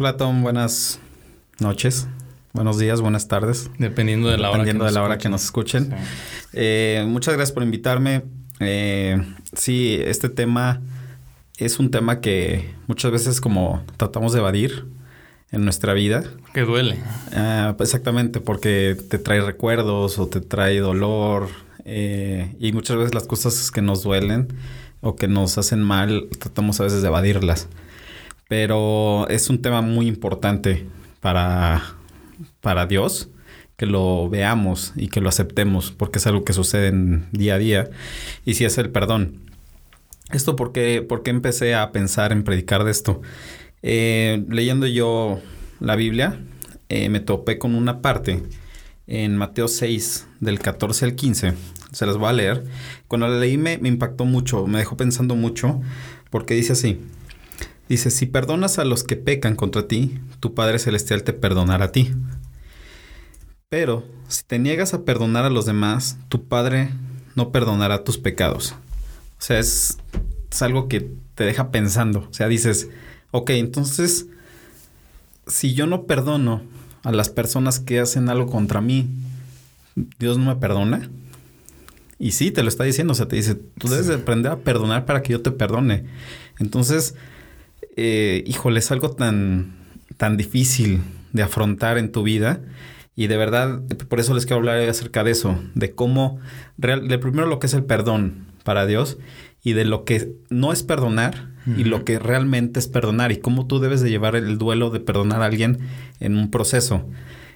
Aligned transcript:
Hola 0.00 0.16
Tom, 0.16 0.42
buenas 0.42 0.98
noches, 1.58 2.08
buenos 2.54 2.78
días, 2.78 3.02
buenas 3.02 3.28
tardes. 3.28 3.70
Dependiendo 3.76 4.30
de 4.30 4.38
la 4.38 4.48
hora 4.48 4.60
Dependiendo 4.60 4.86
de 4.86 4.92
la 4.92 5.02
hora 5.02 5.18
que 5.18 5.28
nos 5.28 5.44
escuchen. 5.44 5.94
Eh, 6.54 7.04
muchas 7.06 7.34
gracias 7.34 7.52
por 7.52 7.62
invitarme. 7.62 8.22
Eh, 8.60 9.22
sí, 9.54 10.00
este 10.02 10.30
tema 10.30 10.80
es 11.58 11.78
un 11.78 11.90
tema 11.90 12.22
que 12.22 12.74
muchas 12.86 13.12
veces 13.12 13.42
como 13.42 13.84
tratamos 13.98 14.32
de 14.32 14.38
evadir 14.38 14.86
en 15.50 15.64
nuestra 15.64 15.92
vida. 15.92 16.24
Que 16.54 16.62
duele. 16.62 16.96
Ah, 17.34 17.76
exactamente, 17.78 18.40
porque 18.40 18.96
te 19.10 19.18
trae 19.18 19.42
recuerdos 19.42 20.18
o 20.18 20.28
te 20.28 20.40
trae 20.40 20.78
dolor. 20.78 21.50
eh, 21.84 22.56
y 22.58 22.72
muchas 22.72 22.96
veces 22.96 23.14
las 23.14 23.26
cosas 23.26 23.70
que 23.70 23.82
nos 23.82 24.02
duelen 24.02 24.48
o 25.02 25.14
que 25.14 25.28
nos 25.28 25.58
hacen 25.58 25.82
mal, 25.82 26.28
tratamos 26.38 26.80
a 26.80 26.84
veces 26.84 27.02
de 27.02 27.08
evadirlas. 27.08 27.68
Pero 28.50 29.28
es 29.28 29.48
un 29.48 29.62
tema 29.62 29.80
muy 29.80 30.08
importante 30.08 30.84
para, 31.20 31.94
para 32.60 32.86
Dios, 32.86 33.28
que 33.76 33.86
lo 33.86 34.28
veamos 34.28 34.92
y 34.96 35.06
que 35.06 35.20
lo 35.20 35.28
aceptemos, 35.28 35.92
porque 35.92 36.18
es 36.18 36.26
algo 36.26 36.42
que 36.42 36.52
sucede 36.52 36.88
en 36.88 37.28
día 37.30 37.54
a 37.54 37.58
día. 37.58 37.90
Y 38.44 38.54
si 38.54 38.64
es 38.64 38.76
el 38.78 38.90
perdón. 38.90 39.36
Esto 40.32 40.56
porque, 40.56 41.06
porque 41.08 41.30
empecé 41.30 41.76
a 41.76 41.92
pensar 41.92 42.32
en 42.32 42.42
predicar 42.42 42.82
de 42.82 42.90
esto. 42.90 43.22
Eh, 43.82 44.44
leyendo 44.48 44.88
yo 44.88 45.38
la 45.78 45.94
Biblia, 45.94 46.40
eh, 46.88 47.08
me 47.08 47.20
topé 47.20 47.56
con 47.56 47.76
una 47.76 48.02
parte 48.02 48.42
en 49.06 49.36
Mateo 49.36 49.68
6, 49.68 50.26
del 50.40 50.58
14 50.58 51.04
al 51.04 51.14
15. 51.14 51.52
Se 51.92 52.04
las 52.04 52.16
voy 52.16 52.30
a 52.30 52.32
leer. 52.32 52.64
Cuando 53.06 53.28
la 53.28 53.38
leí 53.38 53.56
me, 53.58 53.78
me 53.78 53.88
impactó 53.88 54.24
mucho, 54.24 54.66
me 54.66 54.78
dejó 54.78 54.96
pensando 54.96 55.36
mucho, 55.36 55.80
porque 56.30 56.54
dice 56.54 56.72
así. 56.72 56.98
Dice, 57.90 58.12
si 58.12 58.26
perdonas 58.26 58.78
a 58.78 58.84
los 58.84 59.02
que 59.02 59.16
pecan 59.16 59.56
contra 59.56 59.88
ti, 59.88 60.20
tu 60.38 60.54
Padre 60.54 60.78
Celestial 60.78 61.24
te 61.24 61.32
perdonará 61.32 61.86
a 61.86 61.90
ti. 61.92 62.14
Pero 63.68 64.04
si 64.28 64.44
te 64.44 64.60
niegas 64.60 64.94
a 64.94 65.02
perdonar 65.02 65.44
a 65.44 65.50
los 65.50 65.66
demás, 65.66 66.16
tu 66.28 66.46
Padre 66.46 66.90
no 67.34 67.50
perdonará 67.50 68.04
tus 68.04 68.16
pecados. 68.16 68.76
O 69.40 69.42
sea, 69.42 69.58
es, 69.58 69.98
es 70.52 70.62
algo 70.62 70.86
que 70.86 71.10
te 71.34 71.42
deja 71.42 71.72
pensando. 71.72 72.28
O 72.30 72.32
sea, 72.32 72.46
dices, 72.46 72.90
ok, 73.32 73.50
entonces, 73.50 74.28
si 75.48 75.74
yo 75.74 75.88
no 75.88 76.06
perdono 76.06 76.62
a 77.02 77.10
las 77.10 77.28
personas 77.28 77.80
que 77.80 77.98
hacen 77.98 78.28
algo 78.28 78.46
contra 78.46 78.80
mí, 78.80 79.08
Dios 80.20 80.38
no 80.38 80.44
me 80.44 80.60
perdona. 80.60 81.10
Y 82.20 82.30
sí, 82.30 82.52
te 82.52 82.62
lo 82.62 82.68
está 82.68 82.84
diciendo, 82.84 83.14
o 83.14 83.16
sea, 83.16 83.26
te 83.26 83.34
dice, 83.34 83.56
tú 83.56 83.88
debes 83.88 84.06
de 84.06 84.14
aprender 84.14 84.52
a 84.52 84.58
perdonar 84.58 85.06
para 85.06 85.24
que 85.24 85.32
yo 85.32 85.42
te 85.42 85.50
perdone. 85.50 86.04
Entonces, 86.60 87.16
eh, 88.02 88.44
híjole, 88.46 88.78
es 88.78 88.90
algo 88.90 89.10
tan, 89.10 89.74
tan 90.16 90.38
difícil 90.38 91.02
de 91.34 91.42
afrontar 91.42 91.98
en 91.98 92.10
tu 92.10 92.22
vida. 92.22 92.60
Y 93.14 93.26
de 93.26 93.36
verdad, 93.36 93.82
por 94.08 94.20
eso 94.20 94.32
les 94.32 94.46
quiero 94.46 94.56
hablar 94.56 94.78
acerca 94.88 95.22
de 95.22 95.32
eso, 95.32 95.58
de 95.74 95.90
cómo, 95.90 96.38
real, 96.78 97.08
de 97.08 97.18
primero 97.18 97.46
lo 97.46 97.58
que 97.58 97.66
es 97.66 97.74
el 97.74 97.84
perdón 97.84 98.46
para 98.64 98.86
Dios 98.86 99.18
y 99.62 99.74
de 99.74 99.84
lo 99.84 100.06
que 100.06 100.32
no 100.48 100.72
es 100.72 100.82
perdonar 100.82 101.50
uh 101.66 101.70
-huh. 101.70 101.78
y 101.78 101.84
lo 101.84 102.06
que 102.06 102.18
realmente 102.18 102.80
es 102.80 102.88
perdonar 102.88 103.32
y 103.32 103.36
cómo 103.36 103.66
tú 103.66 103.80
debes 103.80 104.00
de 104.00 104.08
llevar 104.08 104.34
el 104.34 104.56
duelo 104.56 104.88
de 104.88 105.00
perdonar 105.00 105.42
a 105.42 105.46
alguien 105.46 105.80
en 106.20 106.38
un 106.38 106.50
proceso 106.50 107.06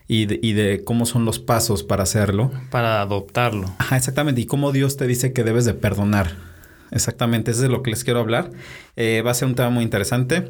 y 0.07 0.27
de, 0.27 0.39
y 0.43 0.53
de 0.53 0.85
cómo 0.85 1.07
son 1.07 1.25
los 1.25 1.39
pasos 1.39 1.83
para 1.83 2.03
hacerlo. 2.03 2.51
Para 2.71 3.01
adoptarlo. 3.01 3.73
Ajá, 3.79 3.97
exactamente. 3.97 4.43
Y 4.43 4.47
cómo 4.47 4.73
Dios 4.73 4.99
te 4.99 5.07
dice 5.07 5.33
que 5.33 5.45
debes 5.45 5.65
de 5.65 5.73
perdonar. 5.73 6.54
Exactamente, 6.91 7.51
eso 7.51 7.59
es 7.61 7.63
de 7.63 7.69
lo 7.69 7.83
que 7.83 7.91
les 7.91 8.05
quiero 8.05 8.21
hablar. 8.21 8.51
Eh, 8.97 9.23
va 9.25 9.31
a 9.33 9.35
ser 9.35 9.49
un 9.49 9.55
tema 9.55 9.71
muy 9.71 9.85
interesante. 9.85 10.49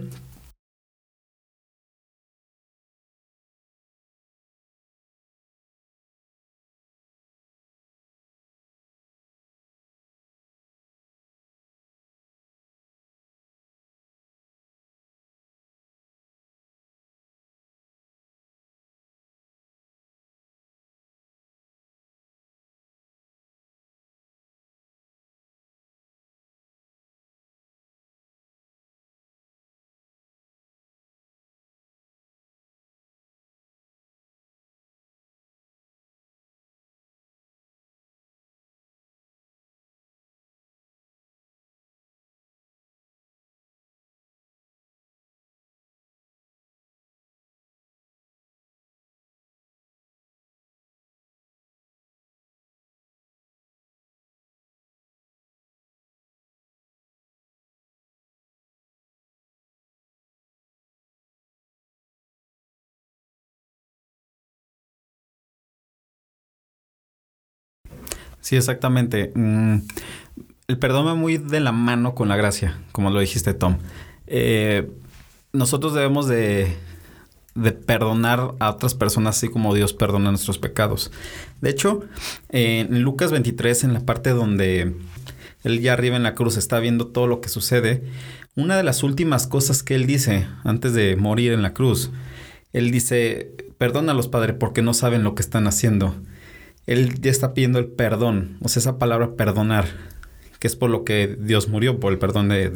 Sí, 68.44 68.56
exactamente. 68.56 69.32
Mm, 69.34 69.76
el 70.68 70.78
perdón 70.78 71.06
va 71.06 71.14
muy 71.14 71.38
de 71.38 71.60
la 71.60 71.72
mano 71.72 72.14
con 72.14 72.28
la 72.28 72.36
gracia, 72.36 72.78
como 72.92 73.08
lo 73.08 73.20
dijiste, 73.20 73.54
Tom. 73.54 73.78
Eh, 74.26 74.90
nosotros 75.54 75.94
debemos 75.94 76.28
de, 76.28 76.76
perdonar 77.86 78.50
a 78.60 78.68
otras 78.68 78.94
personas 78.94 79.38
así 79.38 79.48
como 79.48 79.74
Dios 79.74 79.94
perdona 79.94 80.28
nuestros 80.28 80.58
pecados. 80.58 81.10
De 81.62 81.70
hecho, 81.70 82.04
en 82.50 83.00
Lucas 83.00 83.32
23, 83.32 83.84
en 83.84 83.94
la 83.94 84.00
parte 84.00 84.28
donde 84.30 84.94
él 85.62 85.80
ya 85.80 85.94
arriba 85.94 86.16
en 86.16 86.22
la 86.22 86.34
cruz 86.34 86.58
está 86.58 86.80
viendo 86.80 87.06
todo 87.06 87.26
lo 87.26 87.40
que 87.40 87.48
sucede, 87.48 88.04
una 88.56 88.76
de 88.76 88.82
las 88.82 89.02
últimas 89.02 89.46
cosas 89.46 89.82
que 89.82 89.94
él 89.94 90.04
dice 90.04 90.46
antes 90.64 90.92
de 90.92 91.16
morir 91.16 91.52
en 91.52 91.62
la 91.62 91.72
cruz, 91.72 92.10
él 92.74 92.90
dice, 92.90 93.54
perdónalos, 93.78 94.28
Padre, 94.28 94.52
porque 94.52 94.82
no 94.82 94.92
saben 94.92 95.22
lo 95.22 95.34
que 95.34 95.40
están 95.40 95.66
haciendo 95.66 96.14
él 96.86 97.20
ya 97.20 97.30
está 97.30 97.54
pidiendo 97.54 97.78
el 97.78 97.86
perdón, 97.86 98.58
o 98.60 98.68
sea, 98.68 98.80
esa 98.80 98.98
palabra 98.98 99.36
perdonar, 99.36 99.86
que 100.58 100.66
es 100.66 100.76
por 100.76 100.90
lo 100.90 101.04
que 101.04 101.36
Dios 101.40 101.68
murió, 101.68 102.00
por 102.00 102.12
el 102.12 102.18
perdón 102.18 102.48
de, 102.48 102.70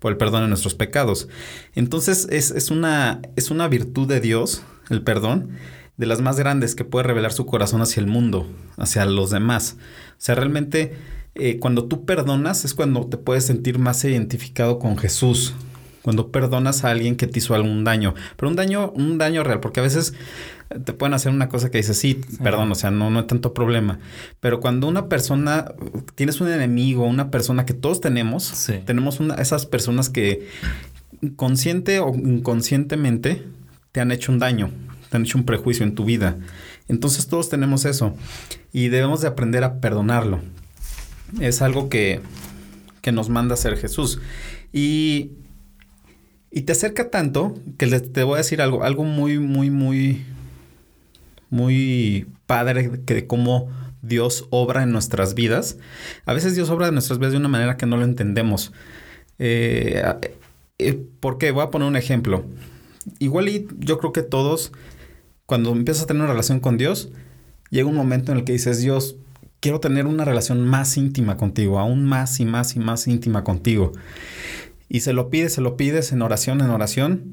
por 0.00 0.12
el 0.12 0.18
perdón 0.18 0.42
de 0.42 0.48
nuestros 0.48 0.74
pecados. 0.74 1.28
Entonces, 1.74 2.26
es, 2.30 2.50
es, 2.50 2.70
una, 2.70 3.20
es 3.36 3.50
una 3.50 3.68
virtud 3.68 4.08
de 4.08 4.20
Dios, 4.20 4.62
el 4.90 5.02
perdón, 5.02 5.50
de 5.96 6.06
las 6.06 6.20
más 6.20 6.38
grandes 6.38 6.74
que 6.74 6.84
puede 6.84 7.04
revelar 7.04 7.32
su 7.32 7.46
corazón 7.46 7.80
hacia 7.80 8.00
el 8.00 8.06
mundo, 8.06 8.46
hacia 8.76 9.06
los 9.06 9.30
demás. 9.30 9.76
O 10.10 10.14
sea, 10.18 10.34
realmente, 10.34 10.94
eh, 11.34 11.58
cuando 11.58 11.86
tú 11.86 12.04
perdonas 12.04 12.64
es 12.64 12.74
cuando 12.74 13.06
te 13.06 13.16
puedes 13.16 13.44
sentir 13.44 13.78
más 13.78 14.04
identificado 14.04 14.78
con 14.78 14.98
Jesús, 14.98 15.54
cuando 16.02 16.30
perdonas 16.30 16.84
a 16.84 16.90
alguien 16.90 17.16
que 17.16 17.26
te 17.26 17.40
hizo 17.40 17.54
algún 17.54 17.82
daño, 17.82 18.14
pero 18.36 18.48
un 18.48 18.56
daño, 18.56 18.92
un 18.92 19.18
daño 19.18 19.42
real, 19.42 19.60
porque 19.60 19.80
a 19.80 19.82
veces 19.82 20.14
te 20.84 20.92
pueden 20.92 21.14
hacer 21.14 21.32
una 21.32 21.48
cosa 21.48 21.70
que 21.70 21.78
dices, 21.78 21.98
sí, 21.98 22.20
sí, 22.28 22.38
perdón, 22.42 22.70
o 22.72 22.74
sea, 22.74 22.90
no, 22.90 23.10
no 23.10 23.20
hay 23.20 23.26
tanto 23.26 23.54
problema. 23.54 23.98
Pero 24.40 24.60
cuando 24.60 24.88
una 24.88 25.08
persona, 25.08 25.72
tienes 26.14 26.40
un 26.40 26.48
enemigo, 26.48 27.04
una 27.04 27.30
persona 27.30 27.64
que 27.64 27.74
todos 27.74 28.00
tenemos, 28.00 28.44
sí. 28.44 28.80
tenemos 28.84 29.20
una, 29.20 29.34
esas 29.34 29.66
personas 29.66 30.10
que 30.10 30.48
consciente 31.36 32.00
o 32.00 32.14
inconscientemente 32.14 33.44
te 33.92 34.00
han 34.00 34.10
hecho 34.10 34.32
un 34.32 34.38
daño, 34.38 34.70
te 35.10 35.16
han 35.16 35.22
hecho 35.22 35.38
un 35.38 35.44
prejuicio 35.44 35.84
en 35.84 35.94
tu 35.94 36.04
vida. 36.04 36.36
Entonces 36.88 37.28
todos 37.28 37.48
tenemos 37.48 37.84
eso 37.84 38.16
y 38.72 38.88
debemos 38.88 39.20
de 39.20 39.28
aprender 39.28 39.64
a 39.64 39.80
perdonarlo. 39.80 40.40
Es 41.40 41.62
algo 41.62 41.88
que, 41.88 42.20
que 43.02 43.12
nos 43.12 43.28
manda 43.28 43.52
a 43.52 43.58
hacer 43.58 43.76
Jesús. 43.76 44.20
Y 44.72 45.32
y 46.56 46.62
te 46.62 46.72
acerca 46.72 47.10
tanto 47.10 47.54
que 47.76 47.86
te 48.00 48.22
voy 48.22 48.36
a 48.36 48.38
decir 48.38 48.62
algo, 48.62 48.82
algo 48.82 49.04
muy, 49.04 49.38
muy, 49.38 49.68
muy, 49.68 50.24
muy 51.50 52.26
padre 52.46 52.88
de 52.88 53.26
cómo 53.26 53.68
Dios 54.02 54.46
obra 54.50 54.82
en 54.82 54.92
nuestras 54.92 55.34
vidas. 55.34 55.78
A 56.24 56.34
veces 56.34 56.54
Dios 56.54 56.70
obra 56.70 56.88
en 56.88 56.94
nuestras 56.94 57.18
vidas 57.18 57.32
de 57.32 57.38
una 57.38 57.48
manera 57.48 57.76
que 57.76 57.86
no 57.86 57.96
lo 57.96 58.04
entendemos. 58.04 58.72
Eh, 59.38 60.02
eh, 60.78 61.00
¿Por 61.20 61.38
qué? 61.38 61.50
Voy 61.50 61.64
a 61.64 61.70
poner 61.70 61.88
un 61.88 61.96
ejemplo. 61.96 62.44
Igual 63.18 63.48
y 63.48 63.66
yo 63.78 63.98
creo 63.98 64.12
que 64.12 64.22
todos, 64.22 64.72
cuando 65.46 65.72
empiezas 65.72 66.04
a 66.04 66.06
tener 66.06 66.22
una 66.22 66.32
relación 66.32 66.60
con 66.60 66.76
Dios, 66.76 67.10
llega 67.70 67.88
un 67.88 67.94
momento 67.94 68.32
en 68.32 68.38
el 68.38 68.44
que 68.44 68.52
dices, 68.52 68.80
Dios, 68.80 69.16
quiero 69.60 69.80
tener 69.80 70.06
una 70.06 70.24
relación 70.24 70.66
más 70.66 70.96
íntima 70.96 71.36
contigo, 71.36 71.78
aún 71.78 72.04
más 72.04 72.40
y 72.40 72.44
más 72.44 72.76
y 72.76 72.80
más 72.80 73.06
íntima 73.06 73.44
contigo. 73.44 73.92
Y 74.88 75.00
se 75.00 75.12
lo 75.12 75.30
pides, 75.30 75.54
se 75.54 75.60
lo 75.60 75.76
pides 75.76 76.12
en 76.12 76.22
oración, 76.22 76.60
en 76.60 76.70
oración. 76.70 77.24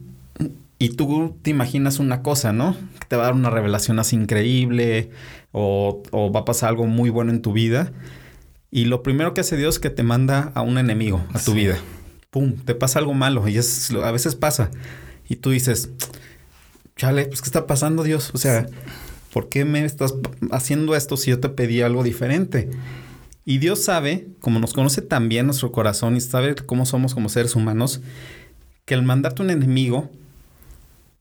Y 0.84 0.90
tú 0.90 1.38
te 1.42 1.50
imaginas 1.50 2.00
una 2.00 2.22
cosa, 2.24 2.52
¿no? 2.52 2.76
Que 3.00 3.06
te 3.08 3.16
va 3.16 3.24
a 3.24 3.26
dar 3.28 3.36
una 3.36 3.50
revelación 3.50 4.00
así 4.00 4.16
increíble 4.16 5.12
o, 5.52 6.04
o 6.12 6.32
va 6.32 6.42
a 6.42 6.46
pasar 6.46 6.70
algo 6.70 6.88
muy 6.88 7.10
bueno 7.10 7.32
en 7.32 7.42
tu 7.42 7.54
vida. 7.54 7.92
Y 8.70 8.86
lo 8.86 9.02
primero 9.04 9.34
que 9.34 9.42
hace 9.42 9.56
Dios 9.56 9.76
es 9.76 9.80
que 9.80 9.90
te 9.90 10.04
manda 10.04 10.52
a 10.56 10.62
un 10.62 10.78
enemigo 10.78 11.24
a 11.34 11.40
tu 11.40 11.52
Sí. 11.52 11.58
vida. 11.58 11.78
Pum, 12.32 12.54
te 12.54 12.76
pasa 12.76 13.00
algo 13.00 13.14
malo 13.14 13.48
y 13.48 13.58
es, 13.58 13.92
a 13.92 14.12
veces 14.12 14.36
pasa. 14.36 14.72
Y 15.30 15.36
tú 15.38 15.52
dices, 15.52 15.90
chale, 16.98 17.26
pues 17.28 17.42
¿qué 17.42 17.46
está 17.46 17.66
pasando 17.68 18.04
Dios? 18.04 18.32
O 18.34 18.38
sea, 18.38 18.66
¿por 19.32 19.48
qué 19.50 19.64
me 19.66 19.86
estás 19.86 20.14
haciendo 20.52 20.96
esto 20.96 21.16
si 21.16 21.30
yo 21.30 21.40
te 21.40 21.50
pedí 21.50 21.82
algo 21.82 22.04
diferente? 22.04 22.70
Y 23.46 23.60
Dios 23.60 23.84
sabe, 23.84 24.28
como 24.42 24.60
nos 24.60 24.74
conoce 24.74 25.02
tan 25.02 25.30
bien 25.30 25.46
nuestro 25.46 25.72
corazón 25.72 26.16
y 26.18 26.22
sabe 26.22 26.56
cómo 26.56 26.86
somos 26.86 27.14
como 27.14 27.30
seres 27.30 27.56
humanos, 27.56 28.02
que 28.86 28.96
al 28.96 29.04
mandarte 29.04 29.42
un 29.44 29.50
enemigo, 29.50 30.10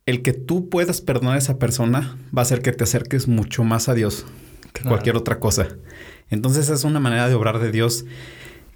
el 0.07 0.23
que 0.23 0.33
tú 0.33 0.69
puedas 0.69 1.01
perdonar 1.01 1.35
a 1.37 1.39
esa 1.39 1.59
persona 1.59 2.17
va 2.37 2.41
a 2.41 2.45
hacer 2.45 2.63
que 2.63 2.73
te 2.73 2.85
acerques 2.85 3.29
mucho 3.29 3.65
más 3.65 3.89
a 3.89 3.95
Dios 3.95 4.27
que 4.73 4.81
Claro. 4.83 4.91
cualquier 4.97 5.17
otra 5.17 5.39
cosa. 5.39 5.69
Entonces 6.31 6.69
es 6.71 6.85
una 6.85 6.99
manera 7.01 7.29
de 7.29 7.35
obrar 7.35 7.59
de 7.61 7.71
Dios 7.71 8.05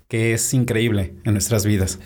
que 0.08 0.34
es 0.34 0.52
increíble 0.54 1.14
en 1.24 1.32
nuestras 1.32 1.64
vidas. 1.64 1.98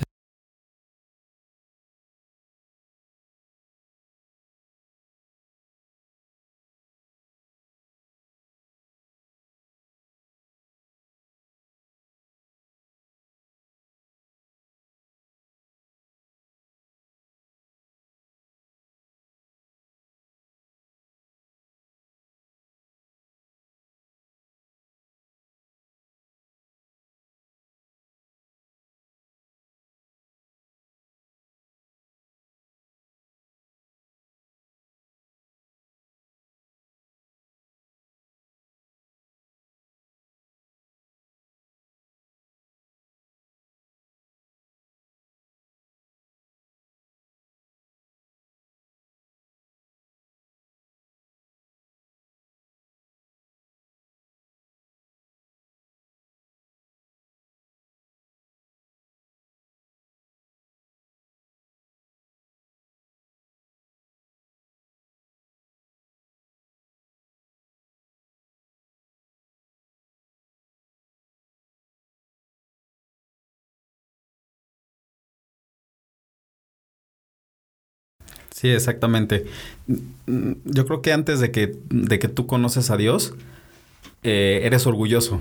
Sí, 78.51 78.69
exactamente. 78.69 79.47
Mm, 80.27 80.53
Yo 80.65 80.87
creo 80.87 81.03
que 81.03 81.13
antes 81.13 81.41
de 81.41 81.51
que, 81.51 81.77
de 81.91 82.19
que 82.19 82.29
tú 82.29 82.47
conoces 82.47 82.91
a 82.91 82.97
Dios, 82.97 83.35
eh, 84.23 84.61
eres 84.65 84.87
orgulloso. 84.87 85.41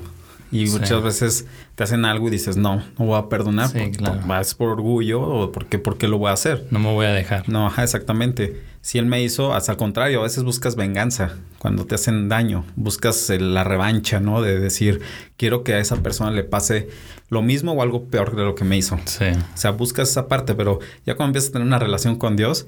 Y 0.51 0.65
Sí. 0.65 0.79
muchas 0.79 1.03
veces 1.03 1.45
te 1.75 1.83
hacen 1.83 2.05
algo 2.05 2.27
y 2.27 2.31
dices, 2.31 2.57
no, 2.57 2.77
no 2.97 3.05
voy 3.05 3.19
a 3.19 3.29
perdonar. 3.29 3.67
Sí, 3.69 3.77
por- 3.79 3.91
claro. 3.97 4.21
por- 4.25 4.39
¿Es 4.39 4.55
por 4.55 4.69
orgullo 4.69 5.21
o 5.21 5.51
porque, 5.51 5.77
porque 5.77 6.07
lo 6.07 6.17
voy 6.17 6.29
a 6.31 6.33
hacer? 6.33 6.65
No 6.71 6.79
me 6.79 6.91
voy 6.91 7.05
a 7.05 7.11
dejar. 7.11 7.47
No, 7.49 7.67
ajá, 7.67 7.83
exactamente. 7.83 8.59
Si 8.81 8.97
él 8.97 9.05
me 9.05 9.21
hizo, 9.21 9.53
hasta 9.53 9.73
al 9.73 9.77
contrario, 9.77 10.21
a 10.21 10.23
veces 10.23 10.43
buscas 10.43 10.75
venganza 10.75 11.35
cuando 11.59 11.85
te 11.85 11.93
hacen 11.95 12.29
daño, 12.29 12.65
buscas 12.75 13.29
eh, 13.29 13.39
la 13.39 13.63
revancha, 13.63 14.19
¿no? 14.21 14.41
De 14.41 14.59
decir, 14.59 15.01
quiero 15.37 15.63
que 15.63 15.73
a 15.75 15.79
esa 15.79 15.97
persona 15.97 16.31
le 16.31 16.43
pase 16.43 16.89
lo 17.29 17.43
mismo 17.43 17.73
o 17.73 17.83
algo 17.83 18.05
peor 18.05 18.35
de 18.35 18.43
lo 18.43 18.55
que 18.55 18.63
me 18.63 18.75
hizo. 18.77 18.97
Sí. 19.05 19.25
O 19.25 19.57
sea, 19.57 19.69
buscas 19.71 20.09
esa 20.09 20.27
parte, 20.27 20.55
pero 20.55 20.79
ya 21.05 21.15
cuando 21.15 21.29
empiezas 21.29 21.49
a 21.49 21.53
tener 21.53 21.67
una 21.67 21.77
relación 21.77 22.15
con 22.15 22.35
Dios, 22.35 22.65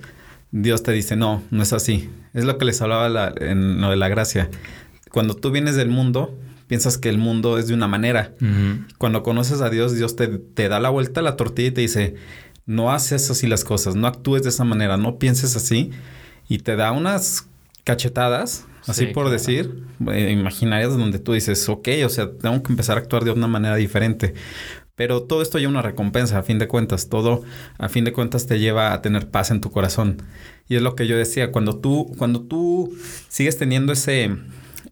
Dios 0.51 0.83
te 0.83 0.91
dice, 0.91 1.15
no, 1.15 1.41
no 1.51 1.63
es 1.63 1.73
así. 1.73 2.09
Es 2.33 2.43
lo 2.45 2.57
que 2.57 2.65
les 2.65 2.81
hablaba 2.81 3.09
la- 3.09 3.33
en 3.39 3.81
lo 3.81 3.89
de 3.89 3.95
la 3.97 4.09
gracia. 4.09 4.49
Cuando 5.11 5.33
tú 5.35 5.51
vienes 5.51 5.75
del 5.75 5.89
mundo, 5.89 6.37
piensas 6.67 6.97
que 6.97 7.09
el 7.09 7.17
mundo 7.17 7.57
es 7.57 7.67
de 7.67 7.73
una 7.73 7.87
manera. 7.87 8.33
Cuando 8.97 9.23
conoces 9.23 9.61
a 9.61 9.69
Dios, 9.69 9.95
Dios 9.95 10.15
te, 10.15 10.27
te 10.27 10.69
da 10.69 10.79
la 10.79 10.89
vuelta 10.89 11.19
a 11.19 11.23
la 11.23 11.35
tortilla 11.35 11.69
y 11.69 11.71
te 11.71 11.81
dice, 11.81 12.15
no 12.65 12.91
haces 12.91 13.29
así 13.31 13.47
las 13.47 13.63
cosas, 13.63 13.95
no 13.95 14.07
actúes 14.07 14.43
de 14.43 14.49
esa 14.49 14.63
manera, 14.63 14.97
no 14.97 15.17
pienses 15.19 15.55
así. 15.55 15.91
Y 16.47 16.59
te 16.59 16.75
da 16.75 16.91
unas 16.91 17.47
cachetadas, 17.83 18.65
así 18.87 19.07
Sí, 19.07 19.13
por 19.13 19.23
claro. 19.23 19.29
decir, 19.31 19.83
eh, 20.11 20.31
imaginarias 20.31 20.95
donde 20.97 21.19
tú 21.19 21.33
dices, 21.33 21.67
ok, 21.67 21.87
o 22.05 22.09
sea, 22.09 22.31
tengo 22.31 22.61
que 22.63 22.71
empezar 22.71 22.97
a 22.97 23.01
actuar 23.01 23.23
de 23.25 23.31
una 23.31 23.47
manera 23.47 23.75
diferente. 23.75 24.33
Pero 25.01 25.23
todo 25.23 25.41
esto 25.41 25.57
lleva 25.57 25.71
una 25.71 25.81
recompensa, 25.81 26.37
a 26.37 26.43
fin 26.43 26.59
de 26.59 26.67
cuentas. 26.67 27.09
Todo, 27.09 27.41
a 27.79 27.89
fin 27.89 28.05
de 28.05 28.13
cuentas, 28.13 28.45
te 28.45 28.59
lleva 28.59 28.93
a 28.93 29.01
tener 29.01 29.31
paz 29.31 29.49
en 29.49 29.59
tu 29.59 29.71
corazón. 29.71 30.21
Y 30.69 30.75
es 30.75 30.83
lo 30.83 30.95
que 30.95 31.07
yo 31.07 31.17
decía, 31.17 31.51
cuando 31.51 31.75
tú, 31.77 32.13
cuando 32.19 32.41
tú 32.41 32.95
sigues 33.27 33.57
teniendo 33.57 33.93
ese, 33.93 34.29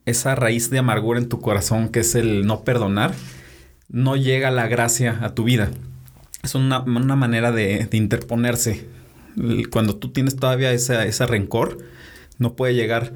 esa 0.08 0.34
raíz 0.34 0.72
de 0.72 0.80
amargura 0.80 1.20
en 1.20 1.30
tu 1.30 1.40
corazón, 1.42 1.90
que 1.90 2.00
es 2.00 2.16
el 2.16 2.48
no 2.48 2.64
perdonar, 2.64 3.14
no 3.88 4.16
llega 4.16 4.50
la 4.50 4.68
gracia 4.68 5.20
a 5.22 5.36
tu 5.36 5.44
vida. 5.44 5.70
Es 6.42 6.56
una, 6.56 6.80
una 6.80 7.16
manera 7.16 7.52
de, 7.52 7.88
interponerse. 7.92 8.88
Cuando 9.70 9.96
tú 9.98 10.10
tienes 10.10 10.38
todavía 10.38 10.72
esa- 10.72 11.06
ese 11.06 11.28
rencor, 11.28 11.78
no 12.40 12.56
puede 12.56 12.74
llegar, 12.74 13.14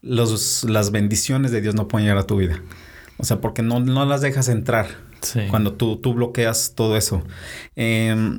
los, 0.00 0.64
las 0.64 0.90
bendiciones 0.90 1.50
de 1.50 1.60
Dios 1.60 1.74
no 1.74 1.86
pueden 1.86 2.06
llegar 2.06 2.22
a 2.22 2.26
tu 2.26 2.38
vida. 2.38 2.62
O 3.18 3.24
sea, 3.24 3.42
porque 3.42 3.60
no, 3.60 3.78
no 3.80 4.06
las 4.06 4.22
dejas 4.22 4.48
entrar 4.48 5.09
Sí. 5.22 5.40
cuando 5.50 5.72
tú, 5.74 5.96
tú 5.96 6.14
bloqueas 6.14 6.72
todo 6.74 6.96
eso. 6.96 7.22
Eh, 7.76 8.38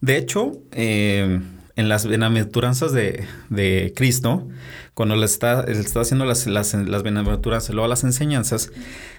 de 0.00 0.16
hecho, 0.16 0.52
eh, 0.72 1.40
en 1.76 1.88
las 1.88 2.06
bienaventuranzas 2.06 2.92
de, 2.92 3.24
de 3.50 3.92
Cristo, 3.96 4.48
cuando 4.94 5.16
le 5.16 5.24
está, 5.24 5.62
está 5.64 6.00
haciendo 6.00 6.24
las, 6.26 6.46
las, 6.46 6.74
las 6.74 7.02
bienaventuranzas, 7.02 7.74
luego 7.74 7.88
las 7.88 8.04
enseñanzas, 8.04 8.70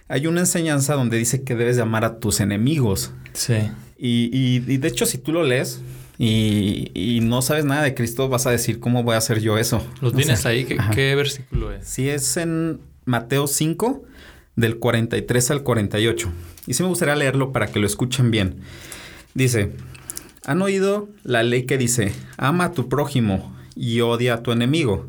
hay 0.08 0.28
una 0.28 0.42
enseñanza 0.42 0.94
donde 0.94 1.18
dice 1.18 1.44
que 1.44 1.56
debes 1.56 1.78
de 1.78 1.82
amar 1.82 2.06
a 2.06 2.20
tus 2.20 2.40
enemigos. 2.42 3.12
Sí. 3.34 3.56
Y, 3.98 4.30
y- 4.32 4.64
y 4.68 4.78
de 4.78 4.88
hecho, 4.88 5.06
si 5.06 5.18
tú 5.18 5.32
lo 5.32 5.44
lees 5.44 5.82
y, 6.20 6.92
y 6.94 7.22
no 7.22 7.42
sabes 7.42 7.66
nada 7.66 7.84
de 7.84 7.96
Cristo, 7.96 8.30
vas 8.30 8.46
a 8.46 8.52
decir, 8.52 8.80
¿cómo 8.80 9.02
voy 9.04 9.16
a 9.16 9.18
hacer 9.18 9.40
yo 9.40 9.58
eso? 9.58 9.84
¿Los 10.02 10.14
O 10.14 10.16
tienes 10.16 10.42
sea, 10.42 10.52
ahí? 10.52 10.66
¿Qué, 10.94 11.16
versículo 11.16 11.72
es? 11.72 11.88
Si 11.88 12.08
es 12.10 12.38
en 12.38 12.80
Mateo 13.06 13.48
5, 13.48 14.04
del 14.56 14.78
43 14.80 15.52
al 15.52 15.64
48. 15.64 16.32
Y 16.68 16.74
sí 16.74 16.84
me 16.84 16.90
gustaría 16.90 17.16
leerlo 17.16 17.52
para 17.52 17.68
que 17.68 17.80
lo 17.80 17.88
escuchen 17.88 18.32
bien. 18.32 18.58
Dice, 19.34 19.72
¿han 20.46 20.62
oído 20.62 21.10
la 21.24 21.44
ley 21.44 21.64
que 21.64 21.78
dice, 21.78 22.14
ama 22.38 22.66
a 22.66 22.72
tu 22.72 22.88
prójimo 22.90 23.56
y 23.76 24.02
odia 24.02 24.36
a 24.36 24.44
tu 24.44 24.52
enemigo? 24.52 25.08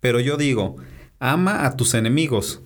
Pero 0.00 0.20
yo 0.20 0.36
digo, 0.36 0.76
ama 1.18 1.66
a 1.66 1.76
tus 1.76 1.94
enemigos, 1.94 2.62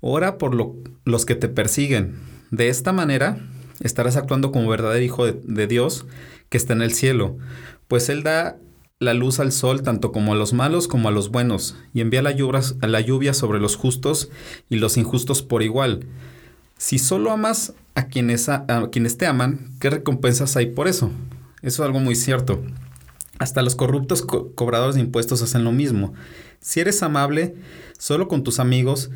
ora 0.00 0.38
por 0.38 0.54
lo- 0.54 0.76
los 1.04 1.24
que 1.26 1.34
te 1.34 1.48
persiguen. 1.48 2.16
De 2.50 2.68
esta 2.68 2.92
manera 2.92 3.38
estarás 3.80 4.16
actuando 4.16 4.52
como 4.52 4.68
verdadero 4.68 5.04
hijo 5.04 5.26
de, 5.26 5.38
de 5.44 5.66
Dios 5.66 6.06
que 6.48 6.56
está 6.58 6.72
en 6.72 6.82
el 6.82 6.92
cielo, 6.94 7.36
pues 7.88 8.08
Él 8.08 8.22
da 8.22 8.56
la 9.00 9.14
luz 9.14 9.38
al 9.38 9.52
sol 9.52 9.82
tanto 9.82 10.10
como 10.10 10.32
a 10.32 10.36
los 10.36 10.52
malos 10.52 10.88
como 10.88 11.08
a 11.08 11.12
los 11.12 11.30
buenos, 11.30 11.76
y 11.94 12.00
envía 12.00 12.22
la 12.22 12.32
lluvia, 12.32 12.60
la 12.82 13.00
lluvia 13.00 13.32
sobre 13.32 13.60
los 13.60 13.76
justos 13.76 14.28
y 14.68 14.76
los 14.76 14.96
injustos 14.96 15.42
por 15.42 15.62
igual. 15.62 16.04
Si 16.78 16.98
solo 16.98 17.30
amas 17.30 17.74
a 17.94 18.06
quienes, 18.06 18.48
a, 18.48 18.66
quienes 18.90 19.16
te 19.16 19.26
aman, 19.26 19.70
¿qué 19.80 19.90
recompensas 19.90 20.56
hay 20.56 20.66
por 20.66 20.88
eso? 20.88 21.10
Eso 21.62 21.82
es 21.82 21.86
algo 21.86 22.00
muy 22.00 22.14
cierto. 22.14 22.62
Hasta 23.38 23.62
los 23.62 23.76
corruptos 23.76 24.22
co- 24.22 24.52
cobradores 24.54 24.96
de 24.96 25.00
impuestos 25.00 25.42
hacen 25.42 25.64
lo 25.64 25.72
mismo. 25.72 26.14
Si 26.60 26.80
eres 26.80 27.02
amable 27.02 27.54
solo 27.98 28.26
con 28.26 28.42
tus 28.42 28.58
amigos, 28.58 29.10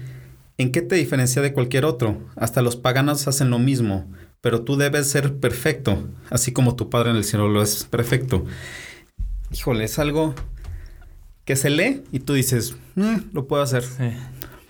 ¿en 0.58 0.70
qué 0.70 0.82
te 0.82 0.94
diferencia 0.96 1.42
de 1.42 1.52
cualquier 1.52 1.84
otro? 1.84 2.20
Hasta 2.36 2.62
los 2.62 2.76
paganos 2.76 3.26
hacen 3.26 3.50
lo 3.50 3.58
mismo, 3.58 4.06
pero 4.40 4.62
tú 4.62 4.76
debes 4.76 5.08
ser 5.08 5.36
perfecto, 5.38 6.08
así 6.30 6.52
como 6.52 6.76
tu 6.76 6.88
Padre 6.90 7.10
en 7.10 7.16
el 7.16 7.24
cielo 7.24 7.48
lo 7.48 7.62
es 7.62 7.84
perfecto. 7.84 8.44
Híjole, 9.52 9.84
es 9.84 9.98
algo 9.98 10.34
que 11.44 11.56
se 11.56 11.70
lee 11.70 12.02
y 12.12 12.20
tú 12.20 12.34
dices, 12.34 12.76
"Eh, 12.96 13.20
lo 13.32 13.46
puedo 13.46 13.62
hacer. 13.62 13.82
Sí. 13.82 14.10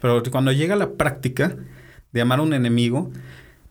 Pero 0.01 0.23
cuando 0.31 0.53
llega 0.53 0.75
la 0.77 0.91
práctica 0.93 1.57
de 2.13 2.21
amar 2.21 2.41
a 2.41 2.43
un 2.43 2.53
enemigo, 2.55 3.11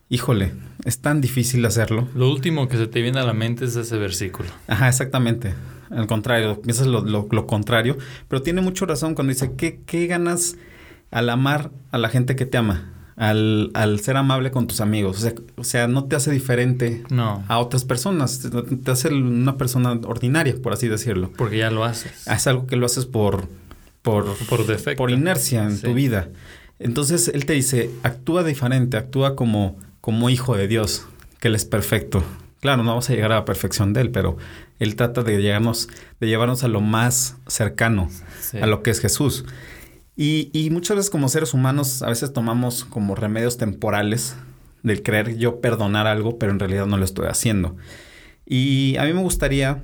híjole, 0.10 0.54
es 0.86 1.00
tan 1.00 1.20
difícil 1.22 1.66
hacerlo. 1.66 2.08
Lo 2.16 2.30
último 2.32 2.68
que 2.68 2.78
se 2.78 2.88
te 2.88 3.02
viene 3.02 3.20
a 3.20 3.24
la 3.24 3.34
mente 3.34 3.66
es 3.66 3.76
ese 3.76 3.98
versículo. 3.98 4.50
Ajá, 4.68 4.88
exactamente. 4.88 5.54
al 5.90 6.08
contrario, 6.08 6.62
piensas 6.62 6.88
lo, 6.88 7.02
lo- 7.02 7.28
lo 7.30 7.48
contrario, 7.48 7.98
pero 8.30 8.42
tiene 8.42 8.62
mucho 8.62 8.86
razón 8.86 9.14
cuando 9.14 9.34
dice, 9.34 9.56
¿qué, 9.58 9.82
qué 9.86 10.08
ganas 10.08 10.56
al 11.12 11.30
amar 11.30 11.70
a 11.92 11.98
la 11.98 12.08
gente 12.08 12.38
que 12.38 12.46
te 12.46 12.58
ama? 12.58 12.94
Al, 13.22 13.70
al 13.76 14.00
ser 14.00 14.18
amable 14.18 14.50
con 14.50 14.66
tus 14.66 14.82
amigos. 14.82 15.18
O 15.18 15.22
sea, 15.22 15.34
o 15.58 15.64
sea, 15.64 15.88
no 15.88 16.06
te 16.06 16.16
hace 16.16 16.32
diferente 16.32 17.04
No, 17.12 17.44
a 17.48 17.60
otras 17.60 17.86
personas, 17.86 18.50
te, 18.84 18.90
hace 18.92 19.10
una 19.10 19.58
persona 19.58 19.92
ordinaria, 20.06 20.56
por 20.60 20.74
así 20.74 20.88
decirlo. 20.88 21.30
porque 21.38 21.60
ya 21.60 21.70
lo 21.70 21.84
haces. 21.84 22.26
Es 22.28 22.48
algo 22.48 22.66
que 22.66 22.78
lo 22.78 22.88
haces 22.88 23.06
por, 23.06 23.48
por, 24.02 24.26
Por 24.50 24.66
defecto. 24.66 24.98
por 24.98 25.12
inercia 25.12 25.64
en 25.64 25.76
Sí. 25.78 25.84
tu 25.84 25.94
vida. 25.94 26.30
Entonces 26.80 27.28
él 27.32 27.46
te 27.46 27.54
dice, 27.54 27.92
actúa 28.02 28.44
diferente, 28.44 28.98
actúa 28.98 29.36
como, 29.36 29.78
como 30.02 30.32
hijo 30.32 30.56
de 30.58 30.68
Dios, 30.68 31.06
que 31.40 31.50
él 31.50 31.54
es 31.56 31.66
perfecto. 31.66 32.24
Claro, 32.60 32.82
no 32.82 32.90
vamos 32.90 33.08
a 33.10 33.14
llegar 33.14 33.32
a 33.34 33.36
la 33.36 33.46
perfección 33.46 33.94
de 33.94 34.02
él, 34.02 34.10
pero 34.10 34.38
él 34.80 34.96
trata 34.96 35.22
de 35.22 35.40
llegarnos, 35.40 35.90
de 36.20 36.26
llevarnos 36.28 36.64
a 36.64 36.68
lo 36.70 36.82
más 36.82 37.36
cercano, 37.46 38.10
Sí. 38.40 38.58
a 38.58 38.66
lo 38.66 38.82
que 38.82 38.90
es 38.90 39.00
Jesús. 39.00 39.46
Y, 40.22 40.52
y 40.54 40.70
muchas 40.70 40.98
veces 40.98 41.10
como 41.10 41.30
seres 41.30 41.56
humanos 41.56 42.04
a 42.04 42.10
veces 42.10 42.32
tomamos 42.32 42.86
como 42.86 43.16
remedios 43.16 43.58
temporales 43.58 44.36
del 44.84 45.02
creer 45.02 45.36
yo 45.36 45.62
perdonar 45.62 46.06
algo, 46.06 46.38
pero 46.38 46.52
en 46.52 46.60
realidad 46.60 46.86
no 46.86 46.98
lo 46.98 47.06
estoy 47.06 47.26
haciendo. 47.26 47.76
Y 48.46 48.98
a 48.98 49.06
mí 49.06 49.14
me 49.14 49.24
gustaría 49.24 49.84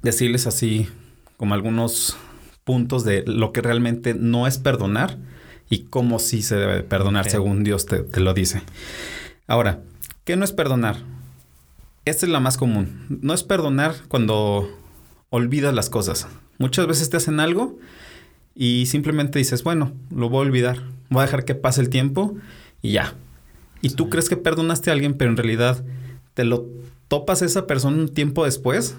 decirles 0.00 0.46
así 0.46 0.88
como 1.36 1.52
algunos 1.52 2.16
puntos 2.64 3.04
de 3.04 3.24
lo 3.26 3.52
que 3.52 3.60
realmente 3.60 4.14
no 4.14 4.46
es 4.46 4.56
perdonar 4.56 5.18
y 5.68 5.80
cómo 5.80 6.18
sí 6.18 6.40
se 6.40 6.56
debe 6.56 6.76
de 6.76 6.82
perdonar 6.82 7.28
según 7.28 7.62
Dios 7.62 7.84
te, 7.84 7.98
te 7.98 8.20
lo 8.20 8.32
dice. 8.32 8.62
Ahora, 9.46 9.82
¿qué 10.24 10.36
no 10.36 10.46
es 10.46 10.52
perdonar? 10.52 10.96
Esta 12.06 12.24
es 12.24 12.32
la 12.32 12.40
más 12.40 12.56
común. 12.56 13.04
No 13.20 13.34
es 13.34 13.42
perdonar 13.42 13.96
cuando 14.08 14.66
olvidas 15.28 15.74
las 15.74 15.90
cosas. 15.90 16.26
Muchas 16.56 16.86
veces 16.86 17.10
te 17.10 17.18
hacen 17.18 17.38
algo 17.38 17.78
y 18.56 18.86
simplemente 18.86 19.38
dices, 19.38 19.62
bueno, 19.62 19.92
lo 20.10 20.28
voy 20.30 20.38
a 20.44 20.48
olvidar. 20.48 20.82
Voy 21.10 21.20
a 21.20 21.26
dejar 21.26 21.44
que 21.44 21.54
pase 21.54 21.80
el 21.82 21.90
tiempo 21.90 22.34
y 22.82 22.92
ya. 22.92 23.14
Y 23.82 23.90
tú 23.90 24.08
crees 24.10 24.28
que 24.28 24.36
perdonaste 24.36 24.90
a 24.90 24.94
alguien, 24.94 25.14
pero 25.14 25.30
en 25.30 25.36
realidad 25.36 25.84
te 26.34 26.44
lo 26.44 26.66
topas 27.08 27.42
a 27.42 27.44
esa 27.44 27.66
persona 27.66 27.98
un 27.98 28.08
tiempo 28.08 28.44
después 28.44 28.96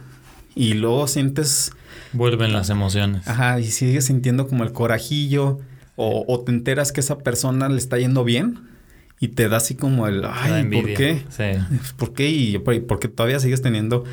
y 0.56 0.74
luego 0.76 1.08
sientes, 1.08 1.72
Vuelven 2.14 2.54
las 2.54 2.70
emociones. 2.70 3.28
ajá, 3.28 3.60
y 3.60 3.66
sigues 3.66 4.06
sintiendo 4.06 4.48
como 4.48 4.64
el 4.64 4.72
corajillo 4.72 5.60
o, 5.96 6.24
o 6.28 6.40
te 6.42 6.52
enteras 6.52 6.92
que 6.92 7.02
esa 7.02 7.18
persona 7.18 7.68
le 7.68 7.78
está 7.78 7.98
yendo 7.98 8.24
bien 8.24 8.60
y 9.20 9.30
te 9.30 9.50
da 9.50 9.58
así 9.58 9.74
como 9.76 10.08
el, 10.08 10.24
ay, 10.26 10.64
¿por 10.66 10.94
qué? 10.94 11.24
Sí. 11.30 11.44
¿Por 11.98 12.14
qué? 12.14 12.30
Y 12.30 12.60
porque 12.60 13.08
todavía 13.08 13.40
sigues 13.40 13.62
teniendo 13.64 14.04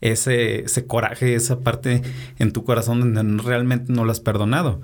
ese, 0.00 0.60
ese 0.64 0.86
coraje, 0.86 1.34
esa 1.34 1.60
parte 1.60 2.02
en 2.38 2.52
tu 2.52 2.64
corazón 2.64 3.14
donde 3.14 3.42
realmente 3.42 3.92
no 3.92 4.04
lo 4.04 4.12
has 4.12 4.20
perdonado. 4.20 4.80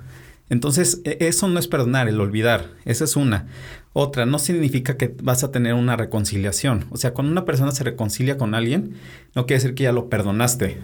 Entonces, 0.49 1.01
e- 1.03 1.17
eso 1.21 1.47
no 1.47 1.59
es 1.59 1.67
perdonar, 1.67 2.07
el 2.07 2.19
olvidar. 2.21 2.67
Esa 2.85 3.03
es 3.03 3.15
una. 3.15 3.47
Otra, 3.93 4.25
no 4.25 4.39
significa 4.39 4.95
que 4.95 5.13
vas 5.21 5.43
a 5.43 5.51
tener 5.51 5.73
una 5.73 5.95
reconciliación. 5.95 6.85
O 6.91 6.97
sea, 6.97 7.13
cuando 7.13 7.31
una 7.31 7.45
persona 7.45 7.71
se 7.71 7.83
reconcilia 7.83 8.37
con 8.37 8.53
alguien, 8.53 8.95
no 9.35 9.45
quiere 9.45 9.61
decir 9.61 9.75
que 9.75 9.83
ya 9.83 9.91
lo 9.91 10.09
perdonaste. 10.09 10.77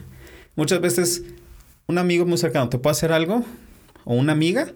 Muchas 0.56 0.82
veces, 0.82 1.24
un 1.88 1.98
amigo 1.98 2.26
muy 2.26 2.38
cercano 2.38 2.70
te 2.70 2.78
puede 2.80 2.92
hacer 2.92 3.12
algo, 3.12 3.46
o 4.04 4.16
una 4.16 4.34
amiga, 4.34 4.68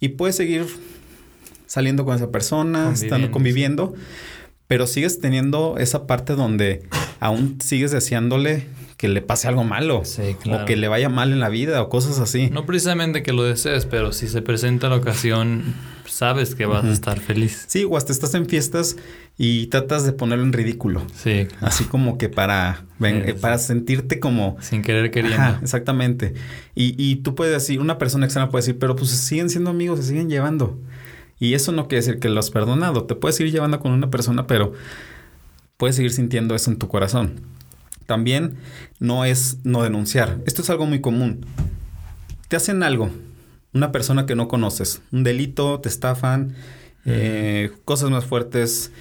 y 0.00 0.08
puedes 0.10 0.36
seguir 0.36 0.66
saliendo 1.66 2.04
con 2.04 2.16
esa 2.16 2.30
persona, 2.30 2.92
estando 2.92 3.30
conviviendo, 3.30 3.94
pero 4.68 4.86
sigues 4.86 5.20
teniendo 5.20 5.76
esa 5.78 6.06
parte 6.06 6.34
donde 6.34 6.82
aún 7.20 7.58
sigues 7.60 7.92
deseándole 7.92 8.66
que 8.96 9.08
le 9.08 9.20
pase 9.20 9.46
algo 9.48 9.62
malo. 9.64 10.02
Sí, 10.04 10.36
claro. 10.42 10.62
O 10.62 10.66
que 10.66 10.76
le 10.76 10.88
vaya 10.88 11.08
mal 11.08 11.32
en 11.32 11.40
la 11.40 11.48
vida 11.50 11.82
o 11.82 11.88
cosas 11.88 12.18
así. 12.18 12.48
No 12.50 12.64
precisamente 12.64 13.22
que 13.22 13.32
lo 13.32 13.42
desees, 13.42 13.84
pero 13.86 14.12
si 14.12 14.26
se 14.28 14.40
presenta 14.42 14.88
la 14.88 14.96
ocasión, 14.96 15.74
sabes 16.06 16.54
que 16.54 16.64
vas 16.66 16.84
a 16.86 16.92
estar 16.92 17.20
feliz. 17.20 17.64
Sí, 17.68 17.84
o 17.88 17.96
hasta 17.98 18.12
estás 18.12 18.32
en 18.34 18.46
fiestas 18.46 18.96
y 19.36 19.66
tratas 19.66 20.04
de 20.06 20.12
ponerlo 20.12 20.44
en 20.44 20.54
ridículo. 20.54 21.06
Sí, 21.14 21.46
Así 21.60 21.84
como 21.84 22.16
que 22.16 22.30
para, 22.30 22.84
ven- 22.98 23.22
Sí, 23.24 23.30
eh, 23.32 23.34
para 23.34 23.58
sentirte 23.58 24.18
como... 24.18 24.56
sin 24.60 24.80
querer 24.80 25.10
queriendo. 25.10 25.36
Ajá, 25.42 25.58
exactamente. 25.62 26.32
Y, 26.74 26.94
y 26.96 27.16
tú 27.16 27.34
puedes 27.34 27.52
decir, 27.52 27.80
una 27.80 27.98
persona 27.98 28.24
externa 28.24 28.48
puede 28.48 28.62
decir, 28.62 28.78
pero 28.78 28.96
pues 28.96 29.10
siguen 29.10 29.50
siendo 29.50 29.68
amigos, 29.70 29.98
se 30.00 30.06
siguen 30.06 30.30
llevando. 30.30 30.78
Y 31.38 31.52
eso 31.52 31.70
no 31.70 31.86
quiere 31.86 32.02
decir 32.02 32.18
que 32.18 32.30
lo 32.30 32.40
has 32.40 32.50
perdonado. 32.50 33.04
Te 33.04 33.14
puedes 33.14 33.38
ir 33.40 33.52
llevando 33.52 33.78
con 33.78 33.92
una 33.92 34.08
persona, 34.08 34.46
pero 34.46 34.72
puedes 35.76 35.96
seguir 35.96 36.12
sintiendo 36.12 36.54
eso 36.54 36.70
en 36.70 36.78
tu 36.78 36.88
corazón. 36.88 37.40
También 38.06 38.56
no 38.98 39.24
es 39.24 39.58
no 39.64 39.82
denunciar. 39.82 40.38
Esto 40.46 40.62
es 40.62 40.70
algo 40.70 40.86
muy 40.86 41.00
común. 41.00 41.44
Te 42.48 42.56
hacen 42.56 42.82
algo, 42.82 43.10
una 43.74 43.92
persona 43.92 44.26
que 44.26 44.36
no 44.36 44.48
conoces, 44.48 45.02
un 45.12 45.24
delito, 45.24 45.80
te 45.80 45.88
estafan, 45.88 46.54
eh, 47.04 47.70
cosas 47.84 48.10
más 48.10 48.24
fuertes, 48.24 48.92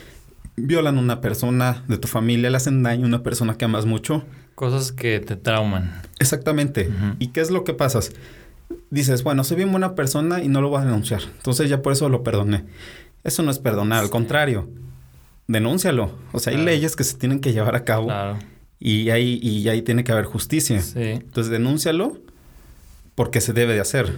violan 0.55 0.97
a 0.97 1.01
una 1.01 1.21
persona 1.21 1.83
de 1.87 1.97
tu 1.97 2.07
familia, 2.07 2.49
le 2.49 2.57
hacen 2.57 2.81
daño 2.83 3.05
a 3.05 3.07
una 3.07 3.23
persona 3.23 3.55
que 3.55 3.65
amas 3.65 3.85
mucho. 3.85 4.25
Cosas 4.55 4.91
que 4.91 5.19
te 5.19 5.35
trauman. 5.35 6.01
Exactamente. 6.19 6.89
¿Y 7.19 7.27
qué 7.27 7.41
es 7.41 7.51
lo 7.51 7.63
que 7.63 7.73
pasa? 7.73 7.99
Dices, 8.89 9.23
bueno, 9.23 9.43
soy 9.43 9.57
bien 9.57 9.71
buena 9.71 9.95
persona 9.95 10.41
y 10.41 10.47
no 10.47 10.61
lo 10.61 10.69
voy 10.69 10.81
a 10.81 10.85
denunciar. 10.85 11.21
Entonces 11.37 11.69
ya 11.69 11.81
por 11.81 11.93
eso 11.93 12.09
lo 12.09 12.23
perdoné. 12.23 12.63
Eso 13.23 13.43
no 13.43 13.51
es 13.51 13.59
perdonar, 13.59 14.03
al 14.03 14.09
contrario. 14.09 14.69
Denúncialo. 15.47 16.11
O 16.31 16.39
sea, 16.39 16.53
hay 16.53 16.63
leyes 16.63 16.95
que 16.95 17.03
se 17.03 17.17
tienen 17.17 17.39
que 17.39 17.53
llevar 17.53 17.75
a 17.75 17.83
cabo 17.83 18.05
Claro. 18.07 18.39
Y 18.79 19.09
ahí, 19.09 19.39
y 19.41 19.67
ahí 19.69 19.81
tiene 19.81 20.03
que 20.03 20.11
haber 20.11 20.25
justicia. 20.25 20.81
Sí. 20.81 20.99
Entonces 20.99 21.51
denúncialo 21.51 22.17
porque 23.15 23.41
se 23.41 23.53
debe 23.53 23.73
de 23.73 23.79
hacer. 23.79 24.13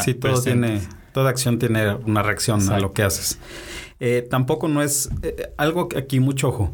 Sí, 0.00 0.14
todo 0.14 0.32
presentes. 0.32 0.80
tiene, 0.80 0.96
toda 1.12 1.28
acción 1.28 1.58
tiene 1.58 1.94
una 2.06 2.22
reacción 2.22 2.66
a 2.70 2.78
lo 2.78 2.92
que 2.92 3.02
haces. 3.02 3.38
Eh, 4.00 4.26
tampoco 4.28 4.66
no 4.68 4.82
es 4.82 5.10
eh, 5.22 5.52
algo 5.58 5.88
que 5.88 5.98
aquí 5.98 6.18
mucho 6.18 6.48
ojo. 6.48 6.72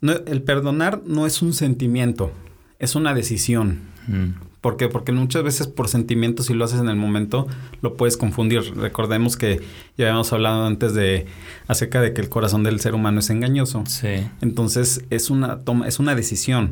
No, 0.00 0.12
el 0.12 0.42
perdonar 0.42 1.02
no 1.04 1.26
es 1.26 1.42
un 1.42 1.52
sentimiento, 1.52 2.30
es 2.78 2.94
una 2.94 3.12
decisión. 3.12 3.80
Mm. 4.06 4.46
¿Por 4.60 4.76
qué? 4.76 4.88
Porque 4.88 5.10
muchas 5.10 5.42
veces 5.42 5.66
por 5.66 5.88
sentimientos, 5.88 6.46
si 6.46 6.54
lo 6.54 6.64
haces 6.64 6.80
en 6.80 6.88
el 6.88 6.96
momento, 6.96 7.48
lo 7.82 7.96
puedes 7.96 8.16
confundir. 8.16 8.74
Recordemos 8.76 9.36
que 9.36 9.60
ya 9.96 10.06
habíamos 10.06 10.32
hablado 10.32 10.64
antes 10.64 10.94
de 10.94 11.26
acerca 11.66 12.00
de 12.00 12.12
que 12.12 12.20
el 12.20 12.28
corazón 12.28 12.62
del 12.62 12.78
ser 12.78 12.94
humano 12.94 13.18
es 13.18 13.30
engañoso. 13.30 13.84
Sí. 13.86 14.28
Entonces 14.40 15.04
es 15.10 15.30
una 15.30 15.58
toma, 15.60 15.88
es 15.88 15.98
una 15.98 16.14
decisión. 16.14 16.70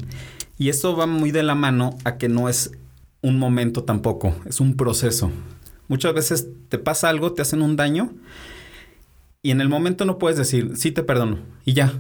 Y 0.58 0.68
esto 0.68 0.96
va 0.96 1.06
muy 1.06 1.32
de 1.32 1.42
la 1.42 1.54
mano 1.54 1.96
a 2.04 2.18
que 2.18 2.28
no 2.28 2.49
es 2.49 2.73
un 3.20 3.38
momento 3.38 3.82
tampoco, 3.82 4.35
es 4.46 4.61
un 4.61 4.76
proceso. 4.76 5.30
Muchas 5.88 6.14
veces 6.14 6.49
te 6.69 6.78
pasa 6.78 7.09
algo, 7.09 7.33
te 7.33 7.43
hacen 7.43 7.62
un 7.62 7.76
daño 7.76 8.12
y 9.43 9.50
en 9.52 9.61
el 9.61 9.69
momento 9.69 10.05
no 10.05 10.19
puedes 10.19 10.37
decir, 10.38 10.73
sí 10.76 10.90
te 10.90 11.02
perdono 11.02 11.38
y 11.64 11.73
ya. 11.75 11.93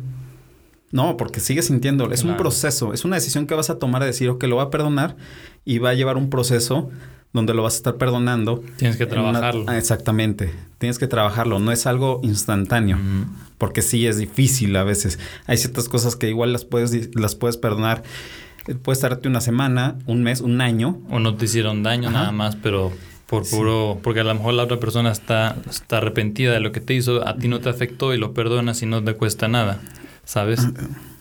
No, 0.92 1.16
porque 1.16 1.40
sigues 1.40 1.66
sintiéndolo. 1.66 2.14
Es 2.14 2.22
un 2.24 2.36
proceso, 2.36 2.92
es 2.92 3.04
una 3.04 3.16
decisión 3.16 3.46
que 3.46 3.54
vas 3.54 3.70
a 3.70 3.78
tomar 3.78 4.00
de 4.02 4.06
decir, 4.08 4.28
ok, 4.28 4.42
lo 4.44 4.56
voy 4.56 4.64
a 4.64 4.70
perdonar 4.70 5.16
y 5.64 5.78
va 5.78 5.90
a 5.90 5.94
llevar 5.94 6.16
un 6.16 6.30
proceso 6.30 6.90
donde 7.32 7.54
lo 7.54 7.62
vas 7.62 7.74
a 7.74 7.76
estar 7.78 7.96
perdonando. 7.96 8.62
Tienes 8.76 8.96
que 8.96 9.04
una- 9.04 9.12
trabajarlo. 9.12 9.64
Ah, 9.68 9.76
exactamente. 9.76 10.54
Tienes 10.78 10.98
que 10.98 11.06
trabajarlo. 11.06 11.58
No 11.58 11.70
es 11.72 11.86
algo 11.86 12.20
instantáneo 12.22 12.96
Mm. 12.96 13.24
porque 13.58 13.82
sí 13.82 14.06
es 14.06 14.16
difícil 14.16 14.74
a 14.76 14.84
veces. 14.84 15.18
Hay 15.46 15.58
ciertas 15.58 15.88
cosas 15.88 16.16
que 16.16 16.28
igual 16.30 16.52
las 16.52 16.64
puedes, 16.64 17.14
las 17.14 17.34
puedes 17.34 17.56
perdonar. 17.56 18.02
Eh, 18.68 18.74
Puedes 18.74 19.00
tardarte 19.00 19.28
una 19.28 19.40
semana, 19.40 19.96
un 20.06 20.22
mes, 20.22 20.40
un 20.40 20.60
año. 20.60 21.00
O 21.10 21.18
no 21.20 21.34
te 21.34 21.44
hicieron 21.44 21.82
daño 21.82 22.08
Ajá. 22.08 22.18
nada 22.18 22.32
más, 22.32 22.56
pero 22.56 22.92
Por 23.26 23.48
puro, 23.48 23.98
porque 24.02 24.20
a 24.20 24.24
lo 24.24 24.34
mejor 24.34 24.54
la 24.54 24.64
otra 24.64 24.78
persona 24.78 25.10
está, 25.10 25.56
está 25.68 25.96
arrepentida 25.98 26.52
de 26.52 26.60
lo 26.60 26.70
que 26.70 26.80
te 26.80 26.94
hizo, 26.94 27.26
a 27.26 27.36
ti 27.36 27.48
no 27.48 27.58
te 27.60 27.68
afectó 27.68 28.14
y 28.14 28.18
lo 28.18 28.32
perdonas 28.34 28.82
y 28.82 28.86
no 28.86 29.02
te 29.02 29.14
cuesta 29.14 29.48
nada, 29.48 29.80
¿sabes? 30.24 30.60
Ah, 30.60 30.72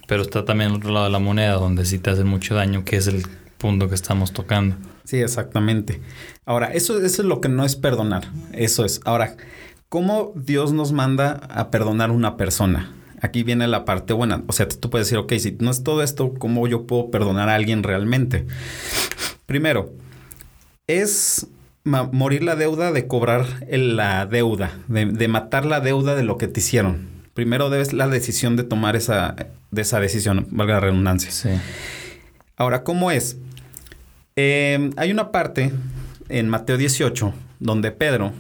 Pero 0.07 0.21
está 0.21 0.45
también 0.45 0.69
el 0.69 0.77
otro 0.77 0.91
lado 0.91 1.05
de 1.05 1.11
la 1.11 1.19
moneda 1.19 1.53
donde 1.53 1.83
sí 1.83 1.97
te 1.97 2.11
hace 2.11 2.23
mucho 2.23 2.53
daño, 2.53 2.85
que 2.85 2.97
es 2.97 3.07
el 3.07 3.23
punto 3.57 3.89
que 3.89 3.95
estamos 3.95 4.33
tocando. 4.33 4.75
Sí, 5.03 5.17
exactamente. 5.17 6.01
Ahora, 6.45 6.73
eso, 6.73 6.99
eso 7.01 7.21
es 7.21 7.27
lo 7.27 7.41
que 7.41 7.49
no 7.49 7.65
es 7.65 7.75
perdonar. 7.75 8.25
Eso 8.51 8.85
es. 8.85 9.01
Ahora, 9.05 9.35
¿cómo 9.89 10.31
Dios 10.35 10.73
nos 10.73 10.91
manda 10.91 11.41
a 11.49 11.71
perdonar 11.71 12.09
a 12.09 12.13
una 12.13 12.37
persona? 12.37 12.91
Aquí 13.21 13.41
viene 13.43 13.67
la 13.67 13.85
parte 13.85 14.13
buena. 14.13 14.43
O 14.47 14.53
sea, 14.53 14.67
tú 14.67 14.89
puedes 14.89 15.07
decir, 15.07 15.17
ok, 15.17 15.33
si 15.39 15.57
no 15.59 15.71
es 15.71 15.83
todo 15.83 16.03
esto, 16.03 16.33
¿cómo 16.37 16.67
yo 16.67 16.85
puedo 16.85 17.09
perdonar 17.09 17.49
a 17.49 17.55
alguien 17.55 17.81
realmente? 17.81 18.45
Primero, 19.45 19.93
es 20.87 21.47
morir 21.85 22.43
la 22.43 22.55
deuda 22.55 22.91
de 22.91 23.07
cobrar 23.07 23.45
la 23.69 24.25
deuda, 24.25 24.71
de, 24.87 25.05
de, 25.05 25.27
matar 25.27 25.65
la 25.65 25.79
deuda 25.79 26.15
de 26.15 26.23
lo 26.23 26.37
que 26.37 26.47
te 26.47 26.59
hicieron. 26.59 27.07
Primero 27.33 27.69
debes 27.69 27.93
la 27.93 28.07
decisión 28.07 28.55
de 28.55 28.63
tomar 28.63 28.95
esa, 28.95 29.35
de 29.71 29.81
esa 29.81 29.99
decisión, 29.99 30.47
valga 30.49 30.75
la 30.75 30.79
redundancia. 30.79 31.31
Sí. 31.31 31.49
Ahora, 32.57 32.83
¿cómo 32.83 33.11
es? 33.11 33.37
Eh, 34.35 34.89
hay 34.97 35.11
una 35.11 35.31
parte 35.31 35.71
en 36.29 36.49
Mateo 36.49 36.77
18 36.77 37.33
donde 37.59 37.91
Pedro, 37.91 38.33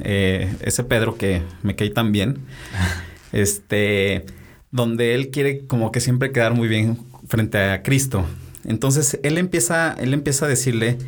eh, 0.00 0.52
ese 0.60 0.84
Pedro 0.84 1.16
que 1.16 1.42
me 1.62 1.76
cae 1.76 1.90
tan 1.90 2.12
bien, 2.12 2.38
este, 3.32 4.26
donde 4.70 5.14
él 5.14 5.30
quiere 5.30 5.66
como 5.66 5.92
que 5.92 6.00
siempre 6.00 6.32
quedar 6.32 6.54
muy 6.54 6.68
bien 6.68 6.98
frente 7.28 7.58
a 7.58 7.82
Cristo. 7.82 8.24
Entonces 8.64 9.18
él 9.22 9.38
empieza, 9.38 9.94
él 9.98 10.12
empieza 10.12 10.46
a 10.46 10.48
decirle 10.48 10.98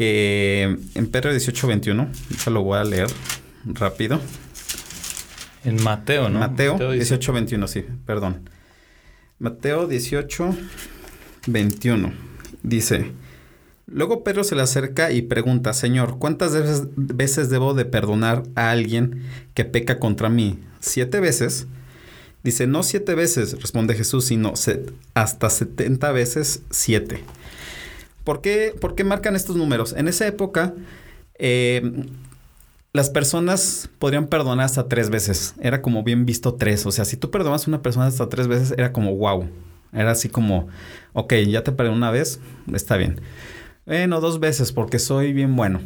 que 0.00 0.78
en 0.94 1.06
Pedro 1.08 1.30
18, 1.30 1.66
21, 1.66 2.08
eso 2.34 2.50
lo 2.50 2.62
voy 2.62 2.78
a 2.78 2.84
leer 2.84 3.08
rápido. 3.66 4.18
En 5.62 5.82
Mateo, 5.82 6.30
¿no? 6.30 6.38
Mateo, 6.38 6.72
Mateo 6.72 6.92
18, 6.92 7.32
21, 7.34 7.68
sí, 7.68 7.84
perdón. 8.06 8.48
Mateo 9.38 9.86
18, 9.86 10.56
21. 11.48 12.14
Dice, 12.62 13.12
luego 13.88 14.24
Pedro 14.24 14.42
se 14.42 14.56
le 14.56 14.62
acerca 14.62 15.12
y 15.12 15.20
pregunta, 15.20 15.74
Señor, 15.74 16.16
¿cuántas 16.18 16.54
veces, 16.54 16.84
veces, 16.96 17.50
debo 17.50 17.74
de 17.74 17.84
perdonar 17.84 18.44
a 18.54 18.70
alguien 18.70 19.26
que 19.52 19.66
peca 19.66 19.98
contra 19.98 20.30
mí? 20.30 20.60
¿Siete 20.80 21.20
veces? 21.20 21.66
Dice, 22.42 22.66
no 22.66 22.82
siete 22.84 23.14
veces, 23.14 23.60
responde 23.60 23.94
Jesús, 23.94 24.24
sino 24.24 24.54
hasta 25.12 25.50
setenta 25.50 26.10
veces 26.10 26.62
siete. 26.70 27.22
¿Por 28.24 28.40
qué, 28.40 28.74
¿Por 28.80 28.94
qué 28.94 29.04
marcan 29.04 29.36
estos 29.36 29.56
números? 29.56 29.94
En 29.96 30.08
esa 30.08 30.26
época, 30.26 30.74
eh, 31.38 32.06
las 32.92 33.10
personas 33.10 33.88
podrían 33.98 34.26
perdonar 34.26 34.66
hasta 34.66 34.88
tres 34.88 35.10
veces. 35.10 35.54
Era 35.60 35.80
como 35.82 36.02
bien 36.02 36.26
visto 36.26 36.54
tres. 36.54 36.86
O 36.86 36.92
sea, 36.92 37.04
si 37.04 37.16
tú 37.16 37.30
perdonabas 37.30 37.66
a 37.66 37.70
una 37.70 37.82
persona 37.82 38.06
hasta 38.06 38.28
tres 38.28 38.48
veces, 38.48 38.74
era 38.76 38.92
como 38.92 39.14
wow. 39.16 39.48
Era 39.92 40.12
así 40.12 40.28
como, 40.28 40.68
ok, 41.12 41.34
ya 41.48 41.64
te 41.64 41.72
perdoné 41.72 41.96
una 41.96 42.10
vez, 42.10 42.40
está 42.72 42.96
bien. 42.96 43.20
Bueno, 43.86 44.20
dos 44.20 44.38
veces 44.38 44.72
porque 44.72 44.98
soy 44.98 45.32
bien 45.32 45.56
bueno. 45.56 45.80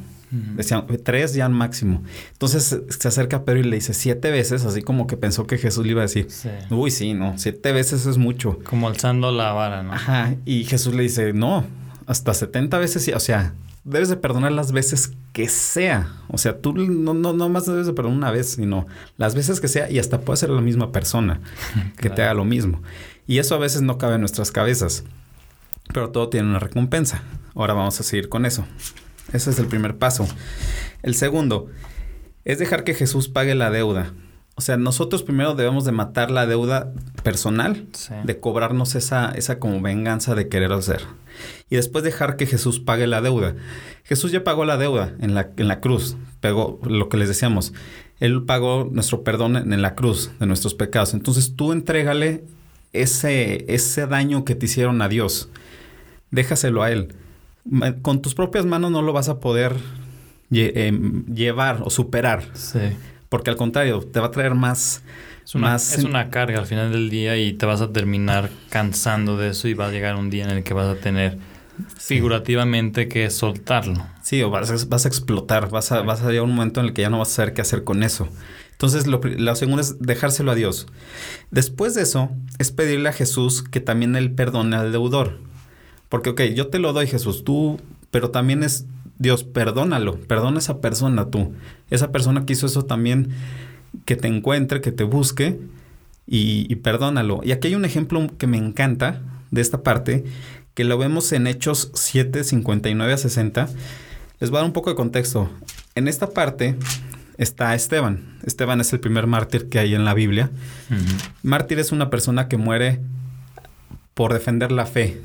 Decían, 0.56 0.84
tres 1.04 1.32
ya 1.34 1.46
al 1.46 1.52
máximo. 1.52 2.02
Entonces 2.32 2.80
se 2.88 3.08
acerca 3.08 3.36
a 3.36 3.44
Pedro 3.44 3.60
y 3.60 3.62
le 3.62 3.76
dice 3.76 3.94
siete 3.94 4.32
veces, 4.32 4.64
así 4.64 4.82
como 4.82 5.06
que 5.06 5.16
pensó 5.16 5.46
que 5.46 5.58
Jesús 5.58 5.84
le 5.84 5.92
iba 5.92 6.00
a 6.00 6.06
decir, 6.06 6.26
sí. 6.28 6.48
uy, 6.70 6.90
sí, 6.90 7.14
no, 7.14 7.38
siete 7.38 7.70
veces 7.70 8.04
es 8.06 8.18
mucho. 8.18 8.58
Como 8.64 8.88
alzando 8.88 9.30
la 9.30 9.52
vara, 9.52 9.84
¿no? 9.84 9.92
Ajá, 9.92 10.34
y 10.44 10.64
Jesús 10.64 10.92
le 10.92 11.04
dice, 11.04 11.32
no, 11.32 11.64
hasta 12.06 12.34
70 12.34 12.78
veces, 12.78 13.10
o 13.14 13.20
sea, 13.20 13.54
debes 13.84 14.08
de 14.08 14.16
perdonar 14.16 14.52
las 14.52 14.72
veces 14.72 15.12
que 15.32 15.48
sea. 15.48 16.12
O 16.28 16.38
sea, 16.38 16.58
tú 16.58 16.72
no, 16.72 17.14
no, 17.14 17.32
no 17.32 17.48
más 17.48 17.66
debes 17.66 17.86
de 17.86 17.92
perdonar 17.92 18.16
una 18.18 18.30
vez, 18.30 18.52
sino 18.52 18.86
las 19.16 19.34
veces 19.34 19.60
que 19.60 19.68
sea 19.68 19.90
y 19.90 19.98
hasta 19.98 20.20
puede 20.20 20.38
ser 20.38 20.50
la 20.50 20.60
misma 20.60 20.92
persona 20.92 21.40
que 21.96 22.02
claro. 22.02 22.14
te 22.14 22.22
haga 22.22 22.34
lo 22.34 22.44
mismo. 22.44 22.82
Y 23.26 23.38
eso 23.38 23.54
a 23.54 23.58
veces 23.58 23.82
no 23.82 23.98
cabe 23.98 24.14
en 24.14 24.20
nuestras 24.20 24.50
cabezas. 24.50 25.04
Pero 25.92 26.10
todo 26.10 26.28
tiene 26.28 26.48
una 26.48 26.58
recompensa. 26.58 27.22
Ahora 27.54 27.74
vamos 27.74 28.00
a 28.00 28.02
seguir 28.02 28.28
con 28.28 28.46
eso. 28.46 28.66
Ese 29.32 29.50
es 29.50 29.58
el 29.58 29.66
primer 29.66 29.96
paso. 29.96 30.26
El 31.02 31.14
segundo 31.14 31.68
es 32.44 32.58
dejar 32.58 32.84
que 32.84 32.94
Jesús 32.94 33.28
pague 33.28 33.54
la 33.54 33.70
deuda. 33.70 34.12
O 34.56 34.60
sea, 34.60 34.76
nosotros 34.76 35.22
primero 35.24 35.54
debemos 35.54 35.84
de 35.84 35.92
matar 35.92 36.30
la 36.30 36.46
deuda 36.46 36.92
personal, 37.24 37.86
sí. 37.92 38.14
de 38.22 38.38
cobrarnos 38.38 38.94
esa, 38.94 39.32
esa 39.32 39.58
como 39.58 39.80
venganza 39.80 40.34
de 40.34 40.48
querer 40.48 40.72
hacer. 40.72 41.02
Y 41.68 41.76
después 41.76 42.04
dejar 42.04 42.36
que 42.36 42.46
Jesús 42.46 42.78
pague 42.78 43.08
la 43.08 43.20
deuda. 43.20 43.56
Jesús 44.04 44.30
ya 44.30 44.44
pagó 44.44 44.64
la 44.64 44.76
deuda 44.76 45.12
en 45.20 45.34
la, 45.34 45.50
en 45.56 45.66
la 45.66 45.80
cruz. 45.80 46.16
Pagó 46.40 46.78
lo 46.84 47.08
que 47.08 47.16
les 47.16 47.28
decíamos. 47.28 47.72
Él 48.20 48.44
pagó 48.44 48.88
nuestro 48.90 49.24
perdón 49.24 49.56
en, 49.56 49.72
en 49.72 49.82
la 49.82 49.96
cruz 49.96 50.30
de 50.38 50.46
nuestros 50.46 50.74
pecados. 50.74 51.14
Entonces 51.14 51.56
tú 51.56 51.72
entrégale 51.72 52.44
ese, 52.92 53.64
ese 53.72 54.06
daño 54.06 54.44
que 54.44 54.54
te 54.54 54.66
hicieron 54.66 55.02
a 55.02 55.08
Dios. 55.08 55.50
Déjaselo 56.30 56.82
a 56.82 56.92
Él. 56.92 57.14
Con 58.02 58.22
tus 58.22 58.34
propias 58.34 58.66
manos 58.66 58.92
no 58.92 59.02
lo 59.02 59.12
vas 59.12 59.28
a 59.28 59.40
poder 59.40 59.74
lle 60.50 60.72
eh, 60.74 60.92
llevar 61.32 61.82
o 61.82 61.90
superar. 61.90 62.44
Sí. 62.54 62.78
Porque 63.34 63.50
al 63.50 63.56
contrario, 63.56 63.98
te 63.98 64.20
va 64.20 64.26
a 64.26 64.30
traer 64.30 64.54
más... 64.54 65.02
Es 65.44 65.56
una, 65.56 65.70
más 65.70 65.98
es 65.98 66.04
una 66.04 66.30
carga 66.30 66.60
al 66.60 66.66
final 66.66 66.92
del 66.92 67.10
día 67.10 67.36
y 67.36 67.52
te 67.52 67.66
vas 67.66 67.80
a 67.80 67.90
terminar 67.90 68.48
cansando 68.68 69.36
de 69.36 69.48
eso 69.48 69.66
y 69.66 69.74
va 69.74 69.88
a 69.88 69.90
llegar 69.90 70.14
un 70.14 70.30
día 70.30 70.44
en 70.44 70.50
el 70.50 70.62
que 70.62 70.72
vas 70.72 70.86
a 70.86 71.00
tener 71.00 71.38
figurativamente 71.98 73.08
que 73.08 73.28
soltarlo. 73.30 74.06
Sí, 74.22 74.40
o 74.40 74.50
vas 74.50 74.70
a, 74.70 74.86
vas 74.86 75.04
a 75.04 75.08
explotar, 75.08 75.68
vas 75.68 75.90
a, 75.90 76.02
vas 76.02 76.22
a 76.22 76.28
llegar 76.28 76.42
a 76.42 76.44
un 76.44 76.54
momento 76.54 76.78
en 76.78 76.86
el 76.86 76.92
que 76.92 77.02
ya 77.02 77.10
no 77.10 77.18
vas 77.18 77.32
a 77.32 77.34
saber 77.34 77.54
qué 77.54 77.62
hacer 77.62 77.82
con 77.82 78.04
eso. 78.04 78.28
Entonces, 78.70 79.08
lo, 79.08 79.20
lo, 79.20 79.56
segundo 79.56 79.82
es 79.82 79.98
dejárselo 79.98 80.52
a 80.52 80.54
Dios. 80.54 80.86
Después 81.50 81.96
de 81.96 82.02
eso, 82.02 82.30
es 82.60 82.70
pedirle 82.70 83.08
a 83.08 83.12
Jesús 83.12 83.64
que 83.64 83.80
también 83.80 84.14
Él 84.14 84.30
perdone 84.30 84.76
al 84.76 84.92
deudor. 84.92 85.40
Porque, 86.08 86.30
ok, 86.30 86.42
yo 86.54 86.68
te 86.68 86.78
lo 86.78 86.92
doy, 86.92 87.08
Jesús, 87.08 87.42
tú, 87.42 87.80
pero 88.12 88.30
también 88.30 88.62
es 88.62 88.86
Dios, 89.18 89.44
perdónalo, 89.44 90.18
perdona 90.20 90.56
a 90.56 90.60
esa 90.60 90.80
persona 90.80 91.30
tú. 91.30 91.52
Esa 91.90 92.10
persona 92.12 92.46
que 92.46 92.54
hizo 92.54 92.66
eso 92.66 92.84
también, 92.84 93.30
que 94.04 94.16
te 94.16 94.28
encuentre, 94.28 94.80
que 94.80 94.92
te 94.92 95.04
busque 95.04 95.58
y, 96.26 96.66
y 96.72 96.76
perdónalo. 96.76 97.40
Y 97.44 97.52
aquí 97.52 97.68
hay 97.68 97.74
un 97.74 97.84
ejemplo 97.84 98.26
que 98.38 98.46
me 98.46 98.58
encanta 98.58 99.22
de 99.50 99.60
esta 99.60 99.82
parte, 99.82 100.24
que 100.74 100.84
lo 100.84 100.98
vemos 100.98 101.32
en 101.32 101.46
Hechos 101.46 101.90
7, 101.94 102.44
59 102.44 103.12
a 103.12 103.16
60. 103.18 103.68
Les 104.40 104.50
voy 104.50 104.58
a 104.58 104.60
dar 104.60 104.66
un 104.66 104.72
poco 104.72 104.90
de 104.90 104.96
contexto. 104.96 105.48
En 105.94 106.08
esta 106.08 106.30
parte 106.30 106.76
está 107.38 107.74
Esteban. 107.74 108.38
Esteban 108.44 108.80
es 108.80 108.92
el 108.92 109.00
primer 109.00 109.26
mártir 109.26 109.68
que 109.68 109.78
hay 109.78 109.94
en 109.94 110.04
la 110.04 110.14
Biblia. 110.14 110.50
Uh 110.90 110.94
-huh. 110.94 111.30
Mártir 111.42 111.78
es 111.78 111.92
una 111.92 112.10
persona 112.10 112.48
que 112.48 112.56
muere 112.56 113.00
por 114.14 114.32
defender 114.32 114.72
la 114.72 114.86
fe, 114.86 115.20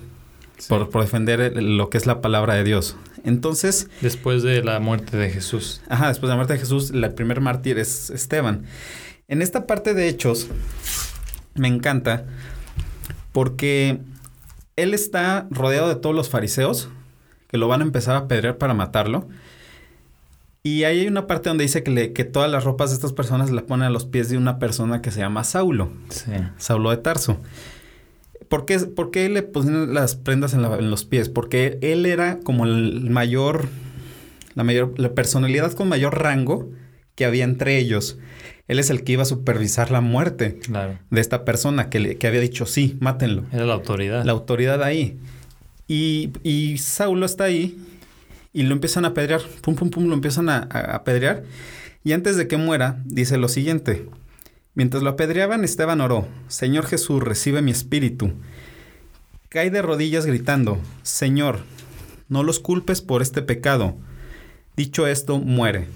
sí. 0.60 0.70
por, 0.70 0.90
por, 0.90 1.02
defender 1.02 1.62
lo 1.62 1.90
que 1.90 1.98
es 1.98 2.06
la 2.06 2.22
palabra 2.22 2.54
de 2.54 2.64
Dios. 2.64 2.96
Entonces... 3.24 3.90
Después 4.02 4.44
de 4.44 4.64
la 4.64 4.80
muerte 4.80 5.18
de 5.18 5.30
Jesús. 5.32 5.82
Ajá, 5.90 6.10
después 6.10 6.28
de 6.28 6.34
la 6.34 6.36
muerte 6.36 6.54
de 6.54 6.60
Jesús, 6.60 6.92
el 6.92 7.14
primer 7.14 7.42
mártir 7.42 7.80
es 7.80 8.12
Esteban. 8.12 8.66
En 9.28 9.42
esta 9.42 9.66
parte 9.66 9.94
de 9.94 10.08
Hechos 10.08 10.48
me 11.56 11.68
encanta 11.68 12.26
porque 13.32 14.00
él 14.76 14.94
está 14.94 15.48
rodeado 15.52 15.90
de 15.90 15.96
todos 15.96 16.16
los 16.16 16.30
fariseos 16.30 16.90
que 17.48 17.58
lo 17.58 17.68
van 17.68 17.82
a 17.82 17.84
empezar 17.84 18.16
a 18.16 18.20
apedrear 18.20 18.58
para 18.58 18.74
matarlo. 18.74 19.28
Y 20.62 20.84
ahí 20.84 21.00
hay 21.00 21.08
una 21.08 21.26
parte 21.26 21.50
donde 21.50 21.64
dice 21.64 21.84
que, 21.84 21.92
le, 21.92 22.14
que 22.14 22.26
todas 22.26 22.52
las 22.52 22.64
ropas 22.64 22.90
de 22.90 22.96
estas 22.96 23.14
personas 23.14 23.50
la 23.50 23.64
ponen 23.64 23.88
a 23.88 23.90
los 23.90 24.06
pies 24.06 24.30
de 24.30 24.38
una 24.38 24.60
persona 24.60 25.02
que 25.02 25.10
se 25.12 25.20
llama 25.20 25.44
Saulo. 25.44 25.92
Sí. 26.10 26.32
Saulo 26.58 26.92
de 26.92 26.98
Tarso. 26.98 27.38
¿Por 28.50 28.66
qué, 28.66 28.80
¿Por 28.80 29.12
qué 29.12 29.30
le 29.30 29.44
ponen 29.44 29.94
las 29.94 30.16
prendas 30.16 30.54
en, 30.54 30.64
la, 30.64 30.76
en, 30.78 30.90
los 30.90 31.06
pies? 31.06 31.30
Porque 31.30 31.78
él 31.82 32.06
era 32.08 32.40
como 32.40 32.66
el 32.66 33.10
mayor, 33.10 33.70
la 34.56 34.64
mayor, 34.64 34.94
la 34.98 35.14
personalidad 35.14 35.72
con 35.74 35.88
mayor 35.88 36.20
rango 36.20 36.72
que 37.14 37.26
había 37.26 37.44
entre 37.44 37.78
ellos. 37.78 38.18
Él 38.68 38.80
es 38.80 38.90
el 38.90 39.04
que 39.04 39.14
iba 39.14 39.22
a 39.22 39.26
supervisar 39.26 39.92
la 39.92 40.02
muerte 40.02 40.58
claro. 40.60 40.98
de 41.12 41.22
esta 41.22 41.46
persona 41.46 41.90
que, 41.90 42.00
le, 42.00 42.18
que 42.18 42.28
había 42.28 42.42
dicho, 42.42 42.66
sí, 42.66 42.98
mátenlo. 43.00 43.44
Era 43.52 43.66
la 43.66 43.74
autoridad. 43.74 44.26
La 44.26 44.32
autoridad 44.32 44.82
ahí. 44.84 45.18
Y, 45.88 46.32
y 46.44 46.80
Saulo 46.80 47.26
está 47.28 47.46
ahí 47.46 47.78
y 48.52 48.64
lo 48.64 48.74
empiezan 48.74 49.06
a 49.06 49.10
apedrear. 49.10 49.42
Pum, 49.62 49.76
pum, 49.76 49.92
pum, 49.92 50.08
lo 50.08 50.16
empiezan 50.16 50.50
a, 50.50 50.68
a 50.72 50.96
apedrear. 50.96 51.44
Y 52.04 52.14
antes 52.14 52.36
de 52.36 52.48
que 52.48 52.58
muera, 52.58 53.00
dice 53.06 53.38
lo 53.38 53.48
siguiente. 53.48 54.08
Mientras 54.80 55.04
lo 55.04 55.10
apedreaban, 55.10 55.66
Esteban 55.66 56.00
oró, 56.00 56.26
Señor 56.48 56.86
Jesús, 56.86 57.22
recibe 57.22 57.62
mi 57.62 57.70
espíritu. 57.70 58.32
Cae 59.50 59.72
de 59.72 59.82
rodillas 59.82 60.26
gritando, 60.26 60.80
Señor, 61.04 61.60
no 62.30 62.44
los 62.44 62.62
culpes 62.62 63.02
por 63.02 63.22
este 63.22 63.42
pecado. 63.42 63.98
Dicho 64.78 65.06
esto, 65.06 65.38
muere. 65.38 65.88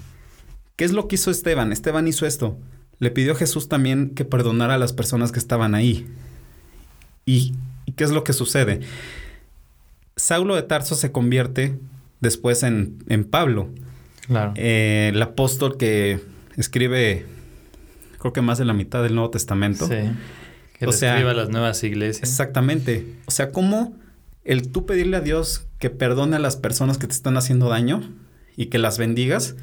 ¿Qué 0.75 0.83
es 0.83 0.91
lo 0.91 1.07
que 1.07 1.15
hizo 1.15 1.31
Esteban? 1.31 1.71
Esteban 1.71 2.09
hizo 2.09 2.25
esto. 2.25 2.57
Le 2.99 3.09
pidió 3.09 3.31
a 3.31 3.35
Jesús 3.37 3.69
también 3.69 4.09
que 4.09 4.25
perdonara 4.25 4.73
a 4.73 4.79
las 4.79 4.91
personas 4.91 5.31
que 5.31 5.39
estaban 5.39 5.75
ahí. 5.75 6.05
¿Y, 7.25 7.53
¿y 7.85 7.93
qué 7.93 8.03
es 8.03 8.11
lo 8.11 8.25
que 8.25 8.33
sucede? 8.33 8.81
Saulo 10.17 10.55
de 10.57 10.63
Tarso 10.63 10.95
se 10.95 11.13
convierte 11.13 11.79
después 12.19 12.63
en, 12.63 13.01
en 13.07 13.23
Pablo. 13.23 13.69
Claro. 14.27 14.51
Eh, 14.57 15.11
el 15.13 15.21
apóstol 15.21 15.77
que 15.77 16.19
escribe, 16.57 17.25
creo 18.23 18.31
que 18.31 18.41
más 18.41 18.57
de 18.57 18.63
la 18.63 18.71
mitad 18.71 19.03
del 19.03 19.15
Nuevo 19.15 19.31
Testamento. 19.31 19.85
Sí. 19.85 19.95
Que 20.79 20.87
O 20.87 20.93
sea, 20.93 21.19
las 21.33 21.49
nuevas 21.49 21.83
iglesias. 21.83 22.29
Exactamente. 22.29 23.05
O 23.25 23.31
sea, 23.31 23.51
cómo 23.51 23.97
el 24.45 24.71
tú 24.71 24.85
pedirle 24.85 25.17
a 25.17 25.19
Dios 25.19 25.67
que 25.77 25.89
perdone 25.89 26.37
a 26.37 26.39
las 26.39 26.55
personas 26.55 26.97
que 26.97 27.05
te 27.05 27.11
están 27.11 27.35
haciendo 27.35 27.67
daño 27.67 28.13
y 28.55 28.67
que 28.67 28.77
las 28.77 28.97
bendigas 28.97 29.57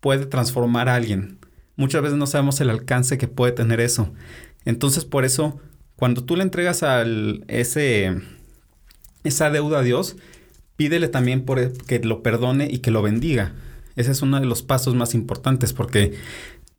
puede 0.00 0.26
transformar 0.26 0.90
a 0.90 0.94
alguien. 0.94 1.38
Muchas 1.76 2.02
veces 2.02 2.18
no 2.18 2.26
sabemos 2.26 2.60
el 2.60 2.68
alcance 2.68 3.16
que 3.16 3.28
puede 3.28 3.52
tener 3.52 3.80
eso. 3.80 4.12
Entonces, 4.66 5.06
por 5.06 5.24
eso, 5.24 5.58
cuando 5.96 6.22
tú 6.22 6.36
le 6.36 6.42
entregas 6.42 6.82
al, 6.82 7.46
ese, 7.48 8.20
esa 9.24 9.48
deuda 9.48 9.78
a 9.78 9.82
Dios, 9.82 10.16
pídele 10.76 11.08
también 11.08 11.46
por 11.46 11.58
e, 11.58 11.72
que 11.86 11.98
lo 12.00 12.22
perdone 12.22 12.68
y 12.70 12.80
que 12.80 12.90
lo 12.90 13.00
bendiga. 13.00 13.54
Ese 13.96 14.10
es 14.10 14.20
uno 14.20 14.38
de 14.38 14.44
los 14.44 14.62
pasos 14.62 14.94
más 14.94 15.14
importantes 15.14 15.72
porque 15.72 16.18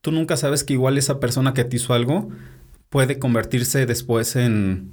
tú 0.07 0.13
nunca 0.13 0.37
sabes 0.37 0.63
que 0.63 0.71
igual 0.71 0.97
esa 0.97 1.19
persona 1.19 1.53
que 1.53 1.65
te 1.65 1.75
hizo 1.75 1.93
algo 1.93 2.29
puede 2.87 3.19
convertirse 3.19 3.85
después 3.85 4.37
en, 4.37 4.89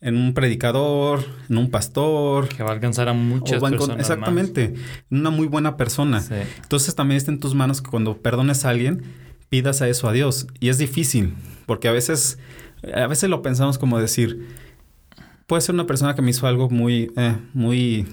en 0.00 0.16
un 0.16 0.32
predicador, 0.32 1.22
en 1.50 1.58
un 1.58 1.70
pastor. 1.70 2.48
Que 2.48 2.62
va 2.62 2.70
a 2.70 2.72
alcanzar 2.72 3.10
a 3.10 3.12
muchas 3.12 3.62
a 3.62 3.68
más. 3.68 3.90
exactamente, 3.98 4.72
una 5.10 5.28
muy 5.28 5.48
buena 5.48 5.76
persona. 5.76 6.22
Sí. 6.22 6.36
Entonces 6.62 6.94
también 6.94 7.18
está 7.18 7.30
en 7.30 7.40
tus 7.40 7.54
manos 7.54 7.82
que 7.82 7.90
cuando 7.90 8.16
perdones 8.22 8.64
a 8.64 8.70
alguien, 8.70 9.02
pidas 9.50 9.82
a 9.82 9.88
eso 9.90 10.08
a 10.08 10.12
Dios. 10.14 10.46
Y 10.60 10.70
es 10.70 10.78
difícil, 10.78 11.34
porque 11.66 11.88
a 11.88 11.92
veces, 11.92 12.38
a 12.94 13.06
veces 13.06 13.28
lo 13.28 13.42
pensamos 13.42 13.76
como 13.76 13.98
decir, 14.00 14.48
puede 15.46 15.60
ser 15.60 15.74
una 15.74 15.86
persona 15.86 16.14
que 16.14 16.22
me 16.22 16.30
hizo 16.30 16.46
algo 16.46 16.70
muy, 16.70 17.12
eh, 17.18 17.36
muy, 17.52 18.06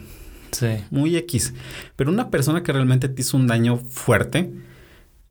Sí. 0.52 0.68
muy 0.90 1.16
X, 1.16 1.54
pero 1.96 2.12
una 2.12 2.30
persona 2.30 2.62
que 2.62 2.74
realmente 2.74 3.08
te 3.08 3.22
hizo 3.22 3.38
un 3.38 3.48
daño 3.48 3.78
fuerte, 3.78 4.52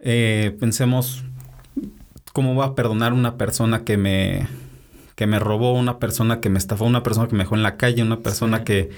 eh, 0.01 0.57
pensemos, 0.59 1.25
¿cómo 2.33 2.55
va 2.55 2.67
a 2.67 2.75
perdonar 2.75 3.13
una 3.13 3.37
persona 3.37 3.85
que 3.85 3.97
me, 3.97 4.47
que 5.15 5.27
me 5.27 5.39
robó, 5.39 5.73
una 5.79 5.99
persona 5.99 6.41
que 6.41 6.49
me 6.51 6.59
estafó, 6.59 6.85
una 6.85 7.03
persona 7.03 7.29
que 7.29 7.37
me 7.37 7.45
dejó 7.45 7.55
en 7.57 7.63
la 7.63 7.77
calle, 7.77 8.03
una 8.03 8.21
persona 8.21 8.59
Sí. 8.59 8.65
que, 8.65 8.91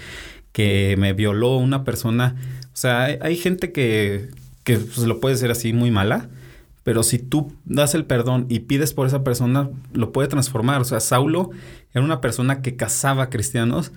que 0.52 0.96
me 0.98 1.12
violó, 1.12 1.56
una 1.56 1.84
persona... 1.84 2.36
O 2.66 2.76
sea, 2.76 3.04
hay, 3.04 3.18
hay 3.20 3.36
gente 3.36 3.72
que, 3.72 4.28
que 4.64 4.76
pues, 4.78 4.98
lo 4.98 5.18
puede 5.20 5.36
ser 5.36 5.50
así 5.50 5.72
muy 5.72 5.90
mala, 5.90 6.28
pero 6.84 7.02
si 7.02 7.18
tú 7.18 7.52
das 7.64 7.94
el 7.94 8.04
perdón 8.04 8.46
y 8.48 8.60
pides 8.60 8.92
por 8.92 9.06
esa 9.06 9.22
persona, 9.24 9.70
lo 9.92 10.12
puede 10.12 10.28
transformar. 10.28 10.80
O 10.80 10.84
sea, 10.84 11.00
Saulo 11.00 11.50
era 11.94 12.04
una 12.04 12.20
persona 12.20 12.60
que 12.60 12.76
cazaba 12.76 13.30
cristianos 13.30 13.92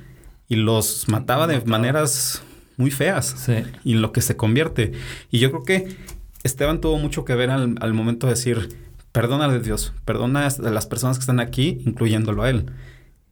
y 0.48 0.56
los 0.56 1.08
mataba 1.10 1.48
de 1.48 1.62
maneras 1.66 2.42
muy 2.78 2.92
feas 2.92 3.34
Sí. 3.38 3.54
y 3.84 3.94
en 3.94 4.02
lo 4.02 4.12
que 4.12 4.22
se 4.22 4.36
convierte. 4.36 4.92
Y 5.32 5.40
yo 5.40 5.50
creo 5.52 5.64
que 5.64 5.98
Esteban 6.46 6.80
tuvo 6.80 7.00
mucho 7.00 7.26
que 7.26 7.34
ver 7.34 7.50
al, 7.50 7.94
momento 7.94 8.28
de 8.28 8.34
decir, 8.34 8.78
perdona 9.12 9.48
de 9.48 9.60
Dios, 9.60 9.94
perdona 10.06 10.46
a 10.46 10.70
las 10.70 10.86
personas 10.86 11.18
que 11.18 11.22
están 11.22 11.40
aquí, 11.40 11.82
incluyéndolo 11.88 12.44
a 12.44 12.52
él. 12.52 12.72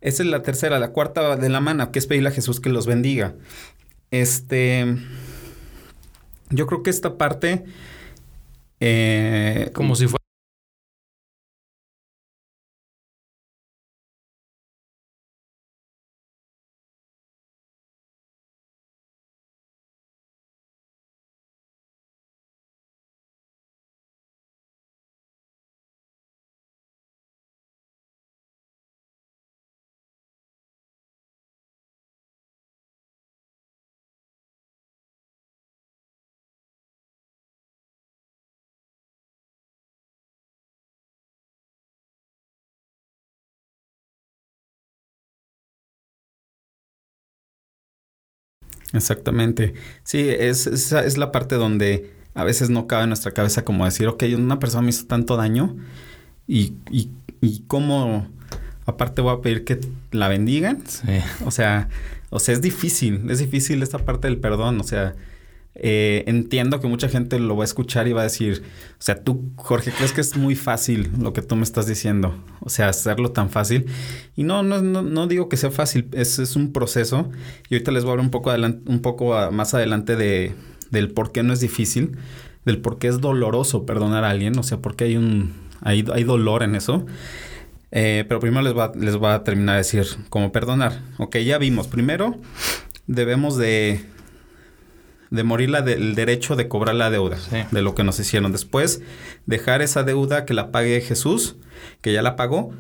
Esa 0.01 0.23
es 0.23 0.29
la 0.29 0.41
tercera, 0.41 0.79
la 0.79 0.93
cuarta 0.93 1.35
de 1.35 1.49
la 1.49 1.59
mano, 1.59 1.91
que 1.91 1.99
es 1.99 2.07
pedirle 2.07 2.29
a 2.29 2.31
Jesús 2.31 2.59
que 2.59 2.69
los 2.69 2.87
bendiga. 2.87 3.35
Este, 4.09 4.97
yo 6.49 6.65
creo 6.65 6.81
que 6.81 6.89
esta 6.89 7.15
parte, 7.19 7.63
eh, 8.79 9.69
Como 9.75 9.95
si 9.95 10.07
fuera. 10.07 10.22
Exactamente. 48.93 49.73
Sí, 50.03 50.27
es, 50.29 50.67
esa 50.67 51.03
es 51.03 51.17
la 51.17 51.31
parte 51.31 51.55
donde 51.55 52.11
a 52.35 52.43
veces 52.43 52.69
no 52.69 52.87
cabe 52.87 53.03
en 53.03 53.09
nuestra 53.09 53.31
cabeza 53.31 53.65
como 53.65 53.85
decir, 53.85 54.07
ok, 54.07 54.23
una 54.35 54.59
persona 54.59 54.83
me 54.83 54.89
hizo 54.89 55.05
tanto 55.05 55.35
daño 55.35 55.75
y, 56.47 56.73
y, 56.91 57.09
y 57.41 57.63
cómo 57.67 58.27
aparte 58.85 59.21
voy 59.21 59.35
a 59.35 59.41
pedir 59.41 59.65
que 59.65 59.79
la 60.11 60.27
bendigan. 60.27 60.83
Sí. 60.87 61.19
O 61.45 61.51
sea, 61.51 61.89
o 62.29 62.39
sea, 62.39 62.53
es 62.53 62.61
difícil, 62.61 63.29
es 63.29 63.39
difícil 63.39 63.83
esta 63.83 63.99
parte 63.99 64.27
del 64.27 64.39
perdón. 64.39 64.79
O 64.79 64.83
sea, 64.83 65.15
eh, 65.75 66.23
entiendo 66.27 66.79
que 66.79 66.87
mucha 66.87 67.09
gente 67.09 67.39
lo 67.39 67.55
va 67.57 67.63
a 67.63 67.65
escuchar 67.65 68.07
y 68.07 68.13
va 68.13 68.21
a 68.21 68.25
decir, 68.25 68.61
o 68.91 69.01
sea, 69.01 69.23
tú, 69.23 69.51
Jorge, 69.55 69.91
crees 69.91 70.13
que 70.13 70.21
es 70.21 70.37
muy 70.37 70.55
fácil 70.55 71.09
lo 71.19 71.33
que 71.33 71.41
tú 71.41 71.55
me 71.55 71.63
estás 71.63 71.87
diciendo. 71.87 72.35
O 72.59 72.69
sea, 72.69 72.89
hacerlo 72.89 73.31
tan 73.31 73.49
fácil. 73.49 73.87
Y 74.35 74.43
no, 74.43 74.61
no, 74.63 74.81
no, 74.81 75.01
no 75.01 75.27
digo 75.27 75.49
que 75.49 75.57
sea 75.57 75.71
fácil, 75.71 76.07
es, 76.11 76.37
es 76.39 76.55
un 76.55 76.71
proceso. 76.73 77.29
Y 77.69 77.75
ahorita 77.75 77.91
les 77.91 78.03
voy 78.03 78.09
a 78.09 78.13
hablar 78.13 78.25
un 78.25 78.31
poco, 78.31 78.51
adelan- 78.51 78.81
un 78.85 79.01
poco 79.01 79.33
más 79.51 79.73
adelante 79.73 80.15
de, 80.15 80.53
del 80.91 81.11
por 81.11 81.31
qué 81.31 81.41
no 81.43 81.53
es 81.53 81.59
difícil, 81.59 82.17
del 82.65 82.77
por 82.79 82.99
qué 82.99 83.07
es 83.07 83.19
doloroso 83.19 83.85
perdonar 83.85 84.23
a 84.23 84.29
alguien. 84.29 84.57
O 84.59 84.63
sea, 84.63 84.77
porque 84.77 85.05
hay 85.05 85.17
un, 85.17 85.53
hay, 85.81 86.05
hay 86.13 86.23
dolor 86.23 86.61
en 86.63 86.75
eso. 86.75 87.05
Eh, 87.95 88.25
pero 88.27 88.39
primero 88.39 88.63
les 88.63 88.75
va, 88.75 88.91
les 88.95 89.21
va 89.21 89.35
a 89.35 89.43
terminar 89.43 89.75
a 89.75 89.77
decir 89.79 90.05
cómo 90.29 90.51
perdonar. 90.51 91.01
Ok, 91.17 91.37
ya 91.37 91.57
vimos. 91.57 91.87
Primero, 91.87 92.39
debemos 93.07 93.57
de, 93.57 94.03
de 95.33 95.43
morir 95.43 95.69
la 95.71 95.81
de- 95.81 95.93
el 95.93 96.15
derecho 96.15 96.55
de 96.55 96.67
cobrar 96.67 96.95
la 96.95 97.09
deuda 97.09 97.37
Sí. 97.37 97.57
de 97.71 97.81
lo 97.81 97.95
que 97.95 98.03
nos 98.03 98.19
hicieron. 98.19 98.51
Después, 98.51 99.01
dejar 99.45 99.81
esa 99.81 100.03
deuda 100.03 100.45
que 100.45 100.53
la 100.53 100.71
pague 100.71 101.01
Jesús, 101.01 101.55
que 102.01 102.13
ya 102.13 102.21
la 102.21 102.35
pagó, 102.35 102.71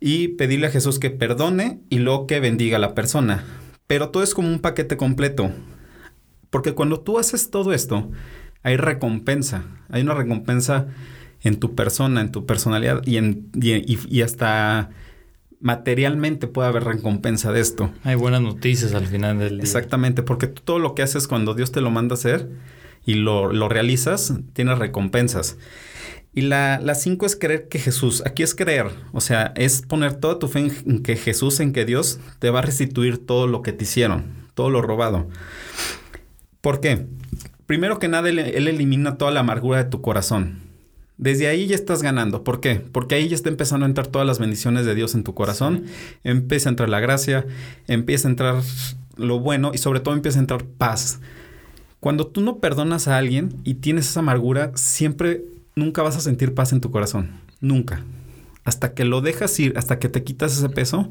y 0.00 0.28
pedirle 0.28 0.68
a 0.68 0.70
Jesús 0.70 0.98
que 0.98 1.10
perdone 1.10 1.80
y 1.90 1.98
luego 1.98 2.26
que 2.26 2.40
bendiga 2.40 2.78
a 2.78 2.80
la 2.80 2.94
persona. 2.94 3.44
Pero 3.86 4.08
todo 4.08 4.22
es 4.22 4.34
como 4.34 4.48
un 4.48 4.60
paquete 4.60 4.96
completo. 4.96 5.50
Porque 6.48 6.72
cuando 6.72 7.00
tú 7.00 7.18
haces 7.18 7.50
todo 7.50 7.72
esto, 7.74 8.10
hay 8.62 8.76
recompensa. 8.78 9.64
Hay 9.90 10.00
una 10.02 10.14
recompensa 10.14 10.86
en 11.42 11.60
tu 11.60 11.74
persona, 11.74 12.20
en 12.22 12.32
tu 12.32 12.46
personalidad 12.46 13.02
y, 13.06 13.18
en, 13.18 13.48
y, 13.54 13.72
y- 13.72 13.98
y 14.08 14.22
hasta 14.22 14.90
materialmente 15.60 16.46
puede 16.46 16.68
haber 16.68 16.84
recompensa 16.84 17.52
de 17.52 17.60
esto. 17.60 17.90
Hay 18.02 18.16
buenas 18.16 18.40
noticias 18.40 18.94
al 18.94 19.06
final 19.06 19.38
del 19.38 19.56
día. 19.56 19.62
Exactamente, 19.62 20.22
porque 20.22 20.46
tú 20.46 20.62
todo 20.64 20.78
lo 20.78 20.94
que 20.94 21.02
haces 21.02 21.28
cuando 21.28 21.54
Dios 21.54 21.70
te 21.70 21.80
lo 21.80 21.90
manda 21.90 22.14
a 22.14 22.18
hacer 22.18 22.48
y 23.04 23.14
lo, 23.14 23.52
lo 23.52 23.68
realizas, 23.68 24.34
tienes 24.54 24.78
recompensas. 24.78 25.58
Y 26.32 26.42
la, 26.42 26.80
la 26.80 26.94
cinco 26.94 27.26
es 27.26 27.36
creer 27.36 27.68
que 27.68 27.78
Jesús, 27.78 28.22
aquí 28.24 28.42
es 28.42 28.54
creer, 28.54 28.86
o 29.12 29.20
sea, 29.20 29.52
es 29.56 29.82
poner 29.82 30.14
toda 30.14 30.38
tu 30.38 30.46
fe 30.46 30.70
en, 30.86 31.02
que 31.02 31.16
Jesús, 31.16 31.58
en 31.60 31.72
que 31.72 31.84
Dios 31.84 32.20
te 32.38 32.50
va 32.50 32.60
a 32.60 32.62
restituir 32.62 33.18
todo 33.18 33.46
lo 33.48 33.62
que 33.62 33.72
te 33.72 33.84
hicieron, 33.84 34.26
todo 34.54 34.70
lo 34.70 34.80
robado. 34.80 35.28
¿Por 36.60 36.80
qué? 36.80 37.06
Primero 37.66 37.98
que 37.98 38.08
nada, 38.08 38.28
Él, 38.28 38.38
él 38.38 38.68
elimina 38.68 39.18
toda 39.18 39.32
la 39.32 39.40
amargura 39.40 39.82
de 39.82 39.90
tu 39.90 40.02
corazón. 40.02 40.69
Desde 41.20 41.48
ahí 41.48 41.66
ya 41.66 41.74
estás 41.74 42.02
ganando. 42.02 42.44
¿Por 42.44 42.60
qué? 42.60 42.76
Porque 42.76 43.14
ahí 43.14 43.28
ya 43.28 43.34
está 43.34 43.50
empezando 43.50 43.84
a 43.84 43.88
entrar 43.90 44.06
todas 44.06 44.26
las 44.26 44.38
bendiciones 44.38 44.86
de 44.86 44.94
Dios 44.94 45.14
en 45.14 45.22
tu 45.22 45.34
corazón. 45.34 45.84
Empieza 46.24 46.70
a 46.70 46.72
entrar 46.72 46.88
la 46.88 46.98
gracia, 46.98 47.44
empieza 47.88 48.26
a 48.26 48.30
entrar 48.30 48.62
lo 49.16 49.38
bueno 49.38 49.72
y 49.74 49.78
sobre 49.78 50.00
todo 50.00 50.14
empieza 50.14 50.38
a 50.38 50.40
entrar 50.40 50.64
paz. 50.64 51.20
Cuando 52.00 52.26
tú 52.26 52.40
no 52.40 52.56
perdonas 52.56 53.06
a 53.06 53.18
alguien 53.18 53.54
y 53.64 53.74
tienes 53.74 54.08
esa 54.08 54.20
amargura, 54.20 54.72
siempre, 54.76 55.44
nunca 55.76 56.02
vas 56.02 56.16
a 56.16 56.20
sentir 56.20 56.54
paz 56.54 56.72
en 56.72 56.80
tu 56.80 56.90
corazón. 56.90 57.32
Nunca. 57.60 58.02
Hasta 58.64 58.94
que 58.94 59.04
lo 59.04 59.20
dejas 59.20 59.60
ir, 59.60 59.74
hasta 59.76 59.98
que 59.98 60.08
te 60.08 60.24
quitas 60.24 60.56
ese 60.56 60.70
peso, 60.70 61.10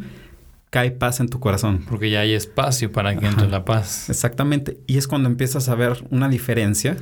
cae 0.71 0.89
paz 0.89 1.19
en 1.19 1.29
tu 1.29 1.39
corazón. 1.39 1.85
Porque 1.87 2.09
ya 2.09 2.21
hay 2.21 2.33
espacio 2.33 2.91
para 2.91 3.15
que 3.15 3.27
entre 3.27 3.47
la 3.47 3.63
paz. 3.63 4.09
Exactamente. 4.09 4.79
Y 4.87 4.97
es 4.97 5.07
cuando 5.07 5.29
empiezas 5.29 5.69
a 5.69 5.75
ver 5.75 6.03
una 6.09 6.29
diferencia 6.29 6.97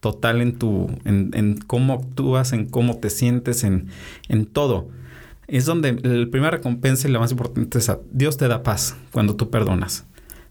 total 0.00 0.40
en 0.40 0.58
tu, 0.58 0.90
en, 1.04 1.30
en 1.34 1.58
cómo 1.58 1.94
actúas, 1.94 2.52
en 2.52 2.66
cómo 2.66 2.98
te 2.98 3.10
sientes, 3.10 3.64
en, 3.64 3.88
en 4.28 4.46
todo. 4.46 4.88
Es 5.46 5.66
donde 5.66 5.92
la 5.92 6.30
primera 6.30 6.50
recompensa 6.50 7.08
y 7.08 7.12
la 7.12 7.18
más 7.18 7.32
importante 7.32 7.78
es 7.78 7.88
a 7.88 8.00
Dios 8.10 8.36
te 8.36 8.48
da 8.48 8.62
paz 8.62 8.96
cuando 9.12 9.36
tú 9.36 9.50
perdonas. 9.50 10.06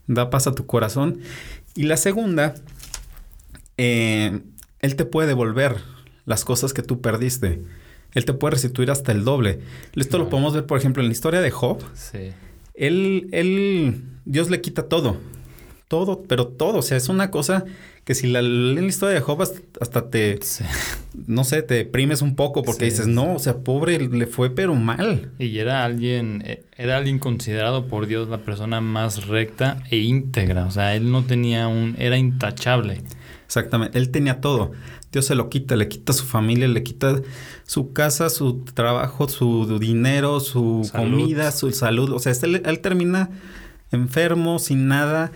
Da 0.08 0.30
paz 0.30 0.48
a 0.48 0.54
tu 0.54 0.66
corazón. 0.66 1.20
Y 1.76 1.84
la 1.84 1.98
segunda, 1.98 2.56
eh, 3.78 4.42
Él 4.80 4.96
te 4.96 5.06
puede 5.06 5.28
devolver 5.28 5.78
las 6.26 6.46
cosas 6.46 6.74
que 6.74 6.84
tú 6.84 7.02
perdiste. 7.02 7.62
Él 8.14 8.26
te 8.26 8.34
puede 8.34 8.56
restituir 8.56 8.92
hasta 8.92 9.12
el 9.12 9.24
doble. 9.24 9.60
Esto 9.96 10.18
lo 10.18 10.30
podemos 10.30 10.54
ver, 10.54 10.66
por 10.66 10.78
ejemplo, 10.78 11.02
en 11.02 11.10
la 11.10 11.14
historia 11.14 11.42
de 11.42 11.52
Job. 11.52 11.84
Sí. 11.94 12.32
Él, 12.74 13.30
él, 13.32 14.04
Dios 14.26 14.50
le 14.50 14.62
quita 14.62 14.88
todo. 14.90 15.18
Todo, 15.90 16.24
pero 16.24 16.48
todo. 16.48 16.78
O 16.78 16.82
sea, 16.82 16.96
es 16.96 17.10
una 17.10 17.32
cosa 17.32 17.66
que 18.06 18.16
si 18.16 18.28
la 18.28 18.42
leen 18.42 18.84
la 18.84 18.88
historia 18.88 19.16
de 19.16 19.22
Job 19.22 19.42
hasta 19.42 20.10
te, 20.10 20.40
no 21.28 21.44
sé, 21.44 21.62
te 21.64 21.74
deprimes 21.74 22.22
un 22.22 22.36
poco 22.36 22.64
porque 22.64 22.86
dices, 22.86 23.08
no, 23.08 23.34
o 23.34 23.40
sea, 23.40 23.58
pobre, 23.58 24.00
le 24.00 24.26
fue 24.26 24.52
pero 24.52 24.76
mal. 24.76 25.32
Y 25.40 25.58
era 25.58 25.84
alguien, 25.84 26.44
eh, 26.46 26.64
era 26.78 26.96
alguien 26.96 27.20
considerado 27.20 27.88
por 27.88 28.08
Dios 28.08 28.30
la 28.30 28.38
persona 28.38 28.80
más 28.82 29.28
recta 29.28 29.84
e 29.90 29.98
íntegra. 29.98 30.66
O 30.66 30.72
sea, 30.72 30.96
él 30.96 31.12
no 31.12 31.24
tenía 31.24 31.68
un, 31.68 31.96
era 32.00 32.18
intachable. 32.18 33.02
Exactamente, 33.46 33.98
él 33.98 34.12
tenía 34.12 34.42
todo. 34.42 34.72
Dios 35.12 35.26
se 35.26 35.34
lo 35.34 35.50
quita, 35.50 35.76
le 35.76 35.88
quita 35.88 36.14
su 36.14 36.24
familia, 36.24 36.68
le 36.68 36.84
quita 36.84 37.20
su 37.64 37.94
casa, 37.94 38.30
su 38.30 38.64
trabajo, 38.64 39.28
su 39.28 39.80
dinero, 39.80 40.40
su 40.40 40.88
comida, 40.96 41.52
su 41.52 41.72
salud. 41.72 42.12
O 42.12 42.20
sea, 42.20 42.32
él, 42.44 42.62
él 42.64 42.80
termina 42.80 43.32
enfermo, 43.92 44.60
sin 44.60 44.88
nada. 44.88 45.32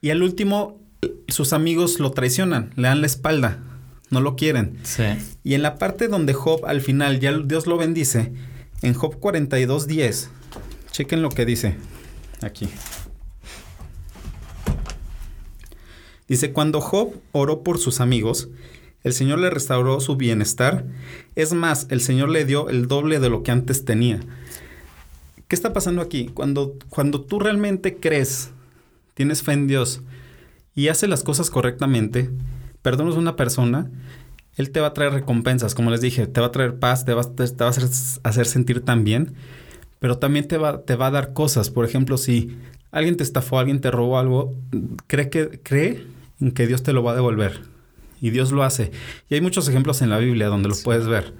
Y 0.00 0.10
al 0.10 0.22
último, 0.22 0.80
sus 1.28 1.52
amigos 1.52 2.00
lo 2.00 2.12
traicionan, 2.12 2.72
le 2.76 2.88
dan 2.88 3.00
la 3.00 3.06
espalda, 3.06 3.58
no 4.10 4.20
lo 4.20 4.36
quieren. 4.36 4.78
Sí. 4.84 5.04
Y 5.44 5.54
en 5.54 5.62
la 5.62 5.76
parte 5.76 6.08
donde 6.08 6.34
Job 6.34 6.64
al 6.66 6.80
final 6.80 7.20
ya 7.20 7.36
Dios 7.36 7.66
lo 7.66 7.76
bendice, 7.76 8.32
en 8.82 8.94
Job 8.94 9.18
42.10, 9.20 10.28
chequen 10.92 11.22
lo 11.22 11.30
que 11.30 11.44
dice 11.44 11.76
aquí. 12.42 12.68
Dice, 16.28 16.52
cuando 16.52 16.80
Job 16.80 17.14
oró 17.32 17.62
por 17.62 17.78
sus 17.78 18.00
amigos, 18.00 18.48
el 19.02 19.14
Señor 19.14 19.38
le 19.38 19.48
restauró 19.48 20.00
su 20.00 20.16
bienestar. 20.16 20.84
Es 21.34 21.54
más, 21.54 21.86
el 21.88 22.02
Señor 22.02 22.28
le 22.28 22.44
dio 22.44 22.68
el 22.68 22.86
doble 22.86 23.18
de 23.18 23.30
lo 23.30 23.42
que 23.42 23.50
antes 23.50 23.84
tenía. 23.84 24.20
¿Qué 25.48 25.56
está 25.56 25.72
pasando 25.72 26.02
aquí? 26.02 26.26
Cuando, 26.26 26.74
cuando 26.90 27.22
tú 27.22 27.40
realmente 27.40 27.96
crees 27.96 28.50
tienes 29.18 29.42
fe 29.42 29.50
en 29.50 29.66
Dios 29.66 30.02
y 30.76 30.86
hace 30.86 31.08
las 31.08 31.24
cosas 31.24 31.50
correctamente, 31.50 32.30
perdonas 32.82 33.16
a 33.16 33.18
una 33.18 33.34
persona, 33.34 33.90
Él 34.54 34.70
te 34.70 34.78
va 34.78 34.86
a 34.86 34.94
traer 34.94 35.12
recompensas, 35.12 35.74
como 35.74 35.90
les 35.90 36.00
dije, 36.00 36.28
te 36.28 36.40
va 36.40 36.46
a 36.46 36.52
traer 36.52 36.78
paz, 36.78 37.04
te 37.04 37.14
va, 37.14 37.24
te, 37.24 37.42
va 37.46 37.66
a 37.66 38.28
hacer, 38.28 38.46
sentir 38.46 38.84
tan 38.84 39.02
bien, 39.02 39.34
pero 39.98 40.18
también 40.18 40.46
te 40.46 40.56
va, 40.56 40.82
te 40.82 40.94
va 40.94 41.08
a 41.08 41.10
dar 41.10 41.32
cosas. 41.32 41.68
Por 41.68 41.84
ejemplo, 41.84 42.16
si 42.16 42.56
alguien 42.92 43.16
te 43.16 43.24
estafó, 43.24 43.58
alguien 43.58 43.80
te 43.80 43.90
robó 43.90 44.20
algo, 44.20 44.54
cree, 45.08 45.30
que, 45.30 45.60
cree 45.64 46.06
en 46.38 46.52
que 46.52 46.68
Dios 46.68 46.84
te 46.84 46.92
lo 46.92 47.02
va 47.02 47.10
a 47.10 47.16
devolver. 47.16 47.62
Y 48.20 48.30
Dios 48.30 48.52
lo 48.52 48.62
hace. 48.62 48.92
Y 49.28 49.34
hay 49.34 49.40
muchos 49.40 49.68
ejemplos 49.68 50.00
en 50.00 50.10
la 50.10 50.18
Biblia 50.18 50.46
donde 50.46 50.68
lo 50.68 50.76
puedes 50.84 51.08
ver. 51.08 51.34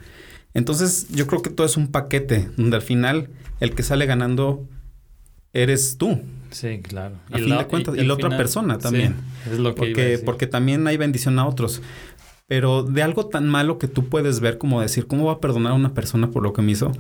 Entonces 0.53 1.07
yo 1.11 1.29
creo 1.29 1.43
que 1.43 1.51
todo 1.51 1.65
es 1.65 1.77
un 1.77 1.93
paquete 1.93 2.51
donde 2.57 2.75
al 2.75 2.83
final 2.83 3.31
el 3.61 3.77
que 3.77 3.85
sale 3.85 4.05
ganando 4.07 4.69
eres 5.53 5.97
tú. 5.97 6.21
Sí, 6.51 6.81
claro. 6.81 7.17
A 7.31 7.39
y 7.39 7.43
fin 7.45 7.59
de 7.59 7.67
cuentas. 7.67 7.97
Y, 7.97 8.05
la 8.05 8.15
otra 8.15 8.37
persona 8.37 8.79
también. 8.79 9.17
es 9.51 9.59
lo 9.59 9.75
que 9.75 9.79
porque, 9.79 10.23
porque 10.25 10.47
también 10.47 10.87
hay 10.87 10.97
bendición 10.97 11.39
a 11.39 11.47
otros. 11.47 11.83
Pero 12.47 12.83
de 12.83 13.03
algo 13.03 13.27
tan 13.27 13.49
malo 13.49 13.79
que 13.79 13.89
tú 13.89 14.09
puedes 14.09 14.41
ver 14.41 14.57
como 14.57 14.81
decir, 14.81 15.07
¿cómo 15.07 15.27
va 15.27 15.35
a 15.35 15.41
perdonar 15.41 15.73
a 15.73 15.75
una 15.77 15.93
persona 15.93 16.31
por 16.31 16.43
lo 16.43 16.53
que 16.53 16.63
me 16.63 16.73
hizo? 16.73 16.93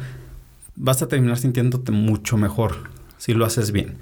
Vas 0.77 1.03
a 1.03 1.09
terminar 1.09 1.39
sintiéndote 1.39 1.91
mucho 1.91 2.37
mejor 2.37 2.77
si 3.17 3.33
lo 3.33 3.47
haces 3.47 3.73
bien. 3.73 3.97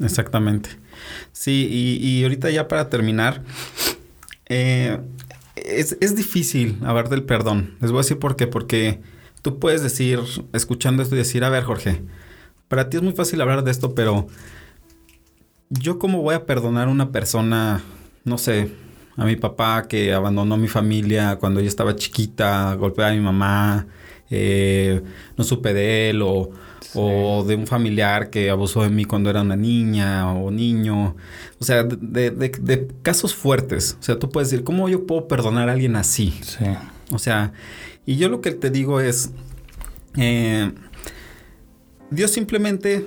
Exactamente. 0.00 0.70
Sí, 1.32 1.68
y, 2.00 2.22
ahorita 2.22 2.50
ya 2.50 2.68
para 2.68 2.88
terminar, 2.88 3.42
eh, 4.46 4.98
es, 5.56 5.96
es, 6.00 6.16
difícil 6.16 6.78
hablar 6.84 7.08
del 7.08 7.22
perdón. 7.22 7.76
Les 7.80 7.90
voy 7.90 7.98
a 7.98 8.02
decir 8.02 8.18
por 8.18 8.36
qué. 8.36 8.46
Porque 8.46 9.00
tú 9.42 9.58
puedes 9.58 9.82
decir, 9.82 10.20
escuchando 10.52 11.02
esto 11.02 11.14
y 11.14 11.18
decir, 11.18 11.44
a 11.44 11.50
ver 11.50 11.64
Jorge, 11.64 12.02
para 12.68 12.88
ti 12.88 12.96
es 12.96 13.02
muy 13.02 13.12
fácil 13.12 13.40
hablar 13.40 13.62
de 13.62 13.70
esto, 13.70 13.94
pero 13.94 14.26
yo 15.68 15.98
cómo 15.98 16.22
voy 16.22 16.34
a 16.34 16.46
perdonar 16.46 16.88
a 16.88 16.90
una 16.90 17.12
persona, 17.12 17.82
no 18.24 18.38
sé, 18.38 18.70
a 19.16 19.24
mi 19.24 19.36
papá 19.36 19.86
que 19.88 20.12
abandonó 20.12 20.56
mi 20.56 20.68
familia 20.68 21.36
cuando 21.36 21.60
yo 21.60 21.68
estaba 21.68 21.94
chiquita, 21.96 22.74
golpeaba 22.74 23.10
a 23.10 23.14
mi 23.14 23.20
mamá, 23.20 23.86
eh, 24.36 25.02
no 25.36 25.44
supe 25.44 25.72
de 25.72 26.10
él 26.10 26.22
o 26.22 26.50
o 26.94 27.44
de 27.44 27.56
un 27.56 27.66
familiar 27.66 28.30
que 28.30 28.50
abusó 28.50 28.82
de 28.82 28.90
mí 28.90 29.04
cuando 29.04 29.28
era 29.28 29.42
una 29.42 29.56
niña 29.56 30.32
o 30.32 30.50
niño. 30.50 31.16
O 31.58 31.64
sea, 31.64 31.82
de, 31.82 32.88
casos 33.02 33.34
fuertes. 33.34 33.96
O 34.00 34.02
sea, 34.02 34.18
tú 34.18 34.30
puedes 34.30 34.50
decir, 34.50 34.64
¿cómo 34.64 34.88
yo 34.88 35.06
puedo 35.06 35.26
perdonar 35.26 35.68
a 35.68 35.72
alguien 35.72 35.96
así? 35.96 36.32
Sí. 36.42 36.64
O 37.10 37.18
sea, 37.18 37.52
y 38.06 38.16
yo 38.16 38.28
lo 38.28 38.40
que 38.40 38.52
te 38.52 38.70
digo 38.70 39.00
es, 39.00 39.30
eh, 40.16 40.72
Dios 42.10 42.30
simplemente, 42.30 43.06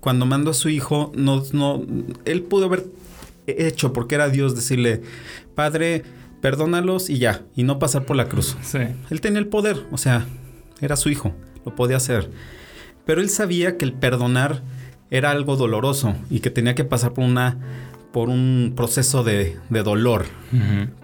cuando 0.00 0.26
mandó 0.26 0.50
a 0.50 0.54
su 0.54 0.68
hijo, 0.68 1.12
no, 1.14 1.42
no, 1.52 1.84
él 2.24 2.42
pudo 2.42 2.66
haber 2.66 2.86
hecho, 3.46 3.92
porque 3.92 4.16
era 4.16 4.28
Dios, 4.28 4.56
decirle, 4.56 5.02
Padre, 5.54 6.02
perdónalos 6.42 7.08
y 7.08 7.18
ya, 7.18 7.42
y 7.56 7.62
no 7.62 7.78
pasar 7.78 8.04
por 8.04 8.16
la 8.16 8.28
cruz. 8.28 8.58
Sí. 8.60 8.80
Él 9.08 9.22
tenía 9.22 9.38
el 9.38 9.46
poder, 9.46 9.86
o 9.90 9.96
sea, 9.96 10.26
era 10.82 10.96
su 10.96 11.08
hijo, 11.08 11.32
lo 11.64 11.74
podía 11.74 11.96
hacer. 11.96 12.30
Pero 13.06 13.22
él 13.22 13.30
sabía 13.30 13.78
que 13.78 13.86
el 13.86 13.94
perdonar 13.94 14.62
era 15.10 15.30
algo 15.30 15.56
doloroso 15.56 16.14
y 16.28 16.40
que 16.40 16.50
tenía 16.50 16.74
que 16.74 16.84
pasar 16.84 17.14
por 17.14 17.24
una 17.24 17.58
por 18.12 18.28
un 18.28 18.74
proceso 18.76 19.24
de, 19.24 19.56
dolor. 19.70 20.26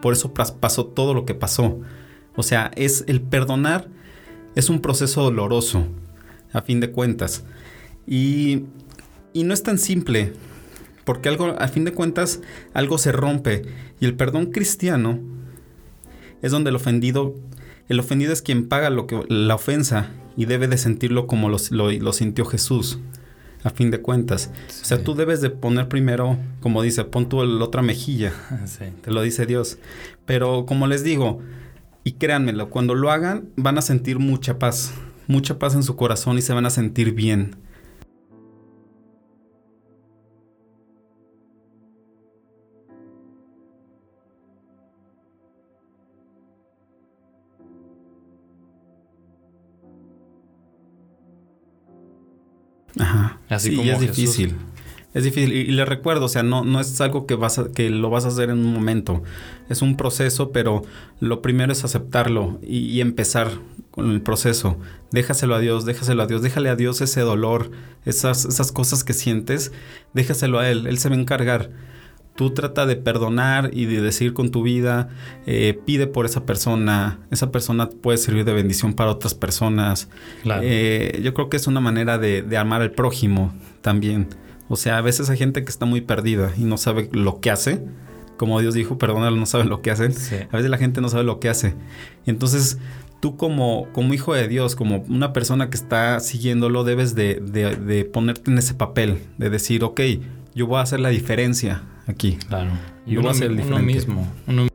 Por 0.03 0.13
eso 0.13 0.35
pasó 0.35 0.85
todo 0.85 1.15
lo 1.15 1.25
que 1.25 1.35
pasó. 1.35 1.81
O 2.37 2.43
sea, 2.43 2.71
es 2.77 3.05
el 3.07 3.23
perdonar 3.23 3.89
es 4.55 4.69
un 4.69 4.81
proceso 4.81 5.23
doloroso, 5.23 5.87
a 6.53 6.63
fin 6.63 6.81
de 6.81 6.91
cuentas. 6.91 7.45
Y, 8.07 8.65
y 9.33 9.45
no 9.45 9.55
es 9.55 9.63
tan 9.63 9.79
simple, 9.79 10.33
porque 11.09 11.31
algo, 11.31 11.57
a 11.59 11.69
fin 11.69 11.87
de 11.87 11.95
cuentas, 11.95 12.43
algo 12.75 12.99
se 12.99 13.13
rompe. 13.13 13.63
Y 13.99 14.05
el 14.05 14.13
perdón 14.13 14.53
cristiano 14.53 15.19
es 16.43 16.53
donde 16.53 16.69
el 16.69 16.77
ofendido, 16.77 17.35
el 17.89 17.99
ofendido 17.99 18.31
es 18.31 18.43
quien 18.43 18.69
paga 18.69 18.91
lo 18.91 19.07
que, 19.07 19.25
la 19.31 19.55
ofensa 19.55 20.11
y 20.37 20.45
debe 20.45 20.69
de 20.69 20.77
sentirlo 20.77 21.27
como 21.27 21.49
lo, 21.49 21.57
lo, 21.71 22.13
sintió 22.13 22.45
Jesús, 22.45 22.99
a 23.65 23.71
fin 23.71 23.91
de 23.91 24.03
cuentas. 24.03 24.51
O 24.69 24.85
sea, 24.85 25.03
tú 25.03 25.15
debes 25.15 25.41
de 25.41 25.49
poner 25.49 25.89
primero, 25.89 26.37
como 26.61 26.83
dice, 26.83 27.05
pon 27.05 27.27
tú 27.27 27.43
la 27.43 27.65
otra 27.65 27.81
mejilla. 27.81 28.35
Te 29.03 29.11
lo 29.11 29.23
dice 29.23 29.47
Dios. 29.47 29.79
Pero 30.27 30.67
como 30.67 30.87
les 30.87 31.05
digo, 31.05 31.41
y 32.05 32.13
créanmelo, 32.13 32.69
cuando 32.69 32.95
lo 32.95 33.11
hagan 33.11 33.49
van 33.57 33.79
a 33.79 33.81
sentir 33.81 34.19
mucha 34.19 34.59
paz, 34.59 34.93
mucha 35.27 35.59
paz 35.59 35.75
en 35.75 35.85
su 35.85 35.97
corazón 35.97 36.37
y 36.37 36.43
se 36.43 36.53
van 36.53 36.67
a 36.67 36.71
sentir 36.71 37.13
bien. 37.15 37.57
Así 53.49 53.71
Sí, 53.71 53.77
como 53.77 53.89
y 53.89 53.91
es 53.93 53.99
Jesús. 54.01 54.17
difícil. 54.17 54.55
Es 55.15 55.25
difícil. 55.25 55.53
Y, 55.55 55.61
y 55.61 55.67
le 55.73 55.85
recuerdo, 55.85 56.27
o 56.27 56.29
sea, 56.29 56.43
no, 56.43 56.65
no 56.65 56.81
es 56.81 57.01
algo 57.01 57.27
que, 57.27 57.35
vas 57.35 57.59
a- 57.59 57.73
que 57.73 57.89
lo 57.91 58.11
vas 58.11 58.25
a 58.25 58.29
hacer 58.29 58.51
en 58.51 58.59
un 58.59 58.73
momento. 58.73 59.23
Es 59.71 59.81
un 59.83 59.97
proceso, 59.97 60.53
pero 60.53 60.83
lo 61.21 61.41
primero 61.43 61.73
es 61.73 61.83
aceptarlo 61.85 62.59
y, 62.63 62.79
y 62.79 63.01
empezar 63.01 63.51
con 63.91 64.11
el 64.11 64.21
proceso. 64.21 64.79
Déjaselo 65.11 65.55
a 65.55 65.61
Dios, 65.61 65.87
déjaselo 65.87 66.23
a 66.23 66.27
Dios, 66.27 66.43
déjale 66.43 66.69
a 66.69 66.77
Dios 66.77 67.01
ese 67.01 67.23
dolor, 67.23 67.71
esas, 68.05 68.45
esas 68.45 68.71
cosas 68.71 69.03
que 69.03 69.15
sientes, 69.15 69.73
déjaselo 70.13 70.59
a 70.59 70.69
Él, 70.69 70.87
Él 70.87 70.99
se 70.99 71.09
va 71.09 71.17
a 71.17 71.19
encargar. 71.19 71.71
Tú 72.39 72.51
trata 72.51 72.87
de 72.87 72.95
perdonar 72.95 73.71
y 73.73 73.87
de 73.87 74.01
decir 74.01 74.33
con 74.33 74.53
tu 74.53 74.63
vida, 74.63 75.09
eh, 75.45 75.77
pide 75.85 76.07
por 76.07 76.25
esa 76.25 76.47
persona, 76.47 77.19
esa 77.33 77.51
persona 77.51 77.89
puede 77.91 78.17
servir 78.17 78.45
de 78.45 78.53
bendición 78.53 78.95
para 78.95 79.11
otras 79.11 79.35
personas. 79.35 80.09
Claro. 80.45 80.63
Eh, 80.65 81.21
yo 81.25 81.35
creo 81.35 81.49
que 81.49 81.57
es 81.57 81.67
una 81.67 81.81
manera 81.81 82.17
de, 82.17 82.43
de 82.43 82.57
amar 82.57 82.81
al 82.81 82.93
prójimo 82.93 83.53
también. 83.81 84.29
O 84.69 84.77
sea, 84.77 84.99
a 84.99 85.01
veces 85.01 85.29
hay 85.31 85.37
gente 85.37 85.65
que 85.65 85.71
está 85.71 85.85
muy 85.85 86.01
perdida 86.01 86.53
y 86.57 86.63
no 86.63 86.77
sabe 86.79 87.09
lo 87.11 87.41
que 87.41 87.51
hace. 87.51 87.81
Como 88.37 88.61
Dios 88.61 88.75
dijo, 88.75 88.99
perdónalo, 88.99 89.35
no 89.35 89.47
sabe 89.47 89.65
lo 89.65 89.83
que 89.83 89.91
hacen. 89.91 90.13
Sí. 90.13 90.37
A 90.53 90.57
veces 90.59 90.71
la 90.71 90.79
gente 90.79 91.01
no 91.01 91.09
sabe 91.09 91.25
lo 91.25 91.41
que 91.41 91.49
hace. 91.49 91.75
Entonces 92.25 92.79
tú 93.21 93.37
como, 93.37 93.89
como 93.93 94.15
hijo 94.15 94.33
de 94.33 94.47
Dios, 94.47 94.77
como 94.77 95.05
una 95.09 95.33
persona 95.33 95.71
que 95.71 95.77
está 95.77 96.21
siguiéndolo, 96.21 96.85
debes 96.85 97.17
de, 97.17 97.43
de- 97.43 97.75
de 97.75 98.05
ponerte 98.05 98.49
en 98.49 98.59
ese 98.59 98.75
papel, 98.75 99.19
de 99.39 99.51
decir, 99.51 99.83
ok, 99.83 100.01
yo 100.59 100.67
voy 100.67 100.79
a 100.79 100.83
hacer 100.83 100.99
la 101.01 101.09
diferencia 101.11 101.83
aquí. 102.09 102.37
Claro. 102.49 102.71
Y 103.07 103.13
Yo 103.15 103.23
voy 103.23 103.31
a 103.31 103.35
ser 103.35 103.45
el 103.47 103.53
uno 103.53 103.63
diferente. 103.63 103.87
mismo. 103.95 104.29
Uno 104.49 104.68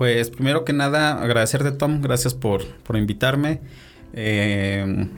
Pues 0.00 0.30
primero 0.30 0.64
que 0.64 0.72
nada, 0.72 1.22
agradecerte 1.22 1.72
Tom, 1.72 2.00
gracias 2.00 2.32
por, 2.32 2.64
por 2.84 2.96
invitarme. 2.96 3.60
Eh, 4.14 5.08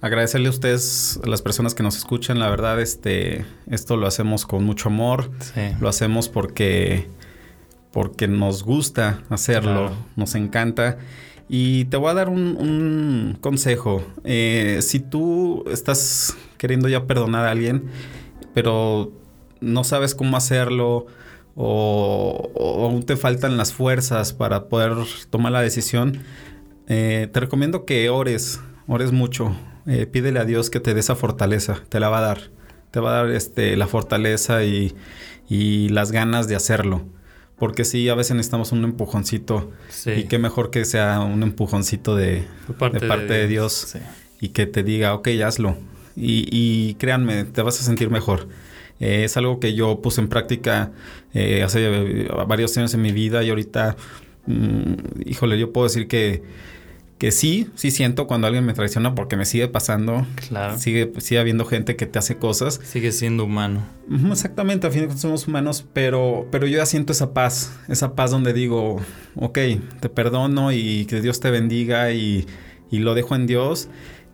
agradecerle 0.00 0.46
a 0.46 0.50
ustedes, 0.52 1.20
a 1.22 1.26
las 1.28 1.42
personas 1.42 1.74
que 1.74 1.82
nos 1.82 1.98
escuchan, 1.98 2.38
la 2.38 2.48
verdad, 2.48 2.80
este, 2.80 3.44
esto 3.70 3.98
lo 3.98 4.06
hacemos 4.06 4.46
con 4.46 4.64
mucho 4.64 4.88
amor, 4.88 5.30
Sí. 5.40 5.60
lo 5.82 5.90
hacemos 5.90 6.30
porque, 6.30 7.08
porque 7.92 8.26
nos 8.26 8.62
gusta 8.62 9.20
hacerlo, 9.28 9.88
Claro. 9.88 9.96
nos 10.16 10.34
encanta. 10.34 10.96
Y 11.50 11.84
te 11.84 11.98
voy 11.98 12.08
a 12.10 12.14
dar 12.14 12.30
un, 12.30 12.56
un 12.58 13.36
consejo. 13.42 14.02
Eh, 14.24 14.78
si 14.80 15.00
tú 15.00 15.62
estás 15.70 16.38
queriendo 16.56 16.88
ya 16.88 17.04
perdonar 17.06 17.44
a 17.44 17.50
alguien, 17.50 17.82
pero 18.54 19.12
no 19.60 19.84
sabes 19.84 20.14
cómo 20.14 20.38
hacerlo 20.38 21.04
o, 21.62 22.50
o 22.54 22.86
aún 22.86 23.02
te 23.04 23.16
faltan 23.16 23.58
las 23.58 23.74
fuerzas 23.74 24.32
para 24.32 24.68
poder 24.68 24.92
tomar 25.28 25.52
la 25.52 25.60
decisión, 25.60 26.22
eh, 26.88 27.28
te 27.32 27.38
recomiendo 27.40 27.84
que 27.84 28.08
ores, 28.08 28.60
ores 28.86 29.12
mucho. 29.12 29.54
Eh, 29.86 30.06
pídele 30.06 30.40
a 30.40 30.44
Dios 30.46 30.70
que 30.70 30.80
te 30.80 30.94
dé 30.94 31.00
esa 31.00 31.16
fortaleza, 31.16 31.82
te 31.90 32.00
la 32.00 32.08
va 32.08 32.18
a 32.18 32.22
dar. 32.22 32.38
Te 32.90 32.98
va 33.00 33.10
a 33.10 33.22
dar 33.24 33.30
este, 33.30 33.76
la 33.76 33.86
fortaleza 33.86 34.64
y, 34.64 34.94
y 35.50 35.90
las 35.90 36.12
ganas 36.12 36.48
de 36.48 36.56
hacerlo. 36.56 37.02
Porque 37.58 37.84
sí, 37.84 38.08
a 38.08 38.14
veces 38.14 38.34
necesitamos 38.36 38.72
un 38.72 38.82
empujoncito. 38.84 39.70
Sí. 39.90 40.10
Y 40.12 40.24
qué 40.24 40.38
mejor 40.38 40.70
que 40.70 40.86
sea 40.86 41.20
un 41.20 41.42
empujoncito 41.42 42.16
de, 42.16 42.46
parte 42.78 43.00
de 43.00 43.06
parte 43.06 43.32
de 43.34 43.46
Dios 43.46 43.72
Sí. 43.92 43.98
y 44.40 44.48
que 44.48 44.64
te 44.66 44.82
diga, 44.82 45.12
ok, 45.14 45.28
hazlo. 45.44 45.76
Y, 46.16 46.48
y 46.50 46.94
créanme, 46.94 47.44
te 47.44 47.60
vas 47.62 47.78
a 47.80 47.84
sentir 47.84 48.08
mejor. 48.10 48.48
Eh, 49.00 49.24
es 49.24 49.36
algo 49.36 49.58
que 49.60 49.74
yo 49.74 50.00
puse 50.02 50.20
en 50.20 50.28
práctica 50.28 50.92
eh, 51.32 51.62
hace 51.62 51.86
eh, 51.86 52.28
varios 52.46 52.76
años 52.76 52.92
en 52.94 53.02
mi 53.02 53.12
vida 53.12 53.42
y 53.42 53.48
ahorita, 53.48 53.96
mm, 54.46 54.94
híjole, 55.24 55.58
yo 55.58 55.72
puedo 55.72 55.86
decir 55.86 56.06
que, 56.06 56.42
que 57.16 57.32
sí, 57.32 57.68
sí 57.74 57.90
siento 57.90 58.26
cuando 58.26 58.46
alguien 58.46 58.64
me 58.64 58.74
traiciona 58.74 59.14
porque 59.14 59.36
me 59.36 59.46
sigue 59.46 59.68
pasando. 59.68 60.26
Claro. 60.48 60.78
Sigue, 60.78 61.12
sigue 61.18 61.40
habiendo 61.40 61.64
gente 61.64 61.96
que 61.96 62.06
te 62.06 62.18
hace 62.18 62.36
cosas. 62.36 62.78
Sigue 62.82 63.12
siendo 63.12 63.44
humano. 63.44 63.82
Exactamente, 64.30 64.86
a 64.86 64.90
fin 64.90 65.00
de 65.00 65.06
cuentas 65.06 65.22
somos 65.22 65.48
humanos, 65.48 65.86
pero, 65.92 66.46
pero 66.50 66.66
yo 66.66 66.76
ya 66.78 66.86
siento 66.86 67.12
esa 67.12 67.32
paz, 67.32 67.78
esa 67.88 68.14
paz 68.14 68.30
donde 68.30 68.52
digo, 68.52 69.00
ok, 69.36 69.58
te 70.00 70.08
perdono 70.08 70.72
y 70.72 71.06
que 71.06 71.20
Dios 71.22 71.40
te 71.40 71.50
bendiga 71.50 72.12
y, 72.12 72.46
y 72.90 72.98
lo 72.98 73.14
dejo 73.14 73.34
en 73.34 73.46
Dios 73.46 73.88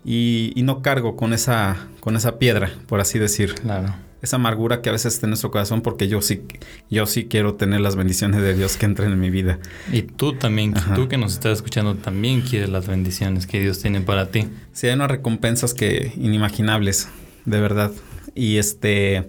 y, 0.05 0.53
y 0.55 0.63
no 0.63 0.83
cargo 0.83 1.17
con 1.17 1.33
esa, 1.33 1.89
con 2.01 2.17
esa 2.17 2.39
piedra, 2.39 2.71
por 2.87 3.01
así 3.01 3.19
decir, 3.19 3.55
Claro. 3.55 4.06
Esa 4.27 4.37
amargura 4.37 4.83
que 4.83 4.89
a 4.89 4.93
veces 4.93 5.15
está 5.15 5.27
en 5.27 5.31
nuestro 5.31 5.51
corazón 5.51 5.81
porque 5.81 6.09
yo 6.09 6.21
sí, 6.21 6.43
yo 6.91 7.07
sí 7.07 7.27
quiero 7.27 7.55
tener 7.55 7.81
las 7.81 7.97
bendiciones 7.97 8.43
de 8.43 8.55
Dios 8.55 8.77
que 8.77 8.87
entren 8.87 9.13
en 9.13 9.21
mi 9.21 9.31
vida. 9.31 9.59
Y 9.93 10.03
tú 10.03 10.35
también, 10.35 10.77
Ajá. 10.77 10.95
tú 10.95 11.09
que 11.09 11.17
nos 11.17 11.33
estás 11.33 11.53
escuchando, 11.59 11.95
también 11.95 12.43
quieres 12.43 12.69
las 12.69 12.87
bendiciones 12.87 13.47
que 13.47 13.61
Dios 13.61 13.81
tiene 13.81 14.01
para 14.01 14.31
ti. 14.31 14.49
Sí, 14.73 14.89
hay 14.89 14.95
unas 14.95 15.11
recompensas 15.11 15.75
que 15.75 16.13
inimaginables, 16.17 17.09
de 17.45 17.61
verdad. 17.61 17.93
Y 18.35 18.59
este, 18.59 19.29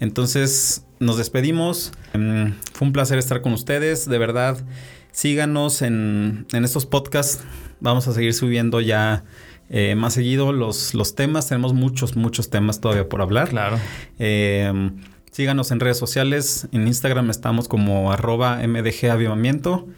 entonces 0.00 0.84
nos 0.98 1.18
despedimos. 1.18 1.92
Mm, 2.14 2.52
Fue 2.72 2.86
un 2.86 2.92
placer 2.92 3.18
estar 3.18 3.42
con 3.42 3.52
ustedes, 3.52 4.08
de 4.08 4.18
verdad. 4.18 4.64
Síganos 5.12 5.82
en, 5.82 6.46
en 6.52 6.64
estos 6.64 6.86
podcasts. 6.86 7.44
Vamos 7.80 8.08
a 8.08 8.12
seguir 8.12 8.32
subiendo 8.32 8.80
ya 8.80 9.24
eh, 9.72 9.94
más 9.96 10.12
seguido 10.14 10.52
los, 10.52 10.94
los 10.94 11.14
temas. 11.16 11.48
Tenemos 11.48 11.72
muchos, 11.72 12.14
muchos 12.14 12.50
temas 12.50 12.80
todavía 12.80 13.08
por 13.08 13.22
hablar. 13.22 13.48
Claro. 13.48 13.78
Eh, 14.18 14.90
síganos 15.32 15.70
en 15.72 15.80
redes 15.80 15.96
sociales. 15.96 16.68
En 16.70 16.86
Instagram 16.86 17.30
estamos 17.30 17.66
como 17.66 18.12
arroba 18.12 18.60
MDG 18.64 19.10
Avivamiento. 19.10 19.88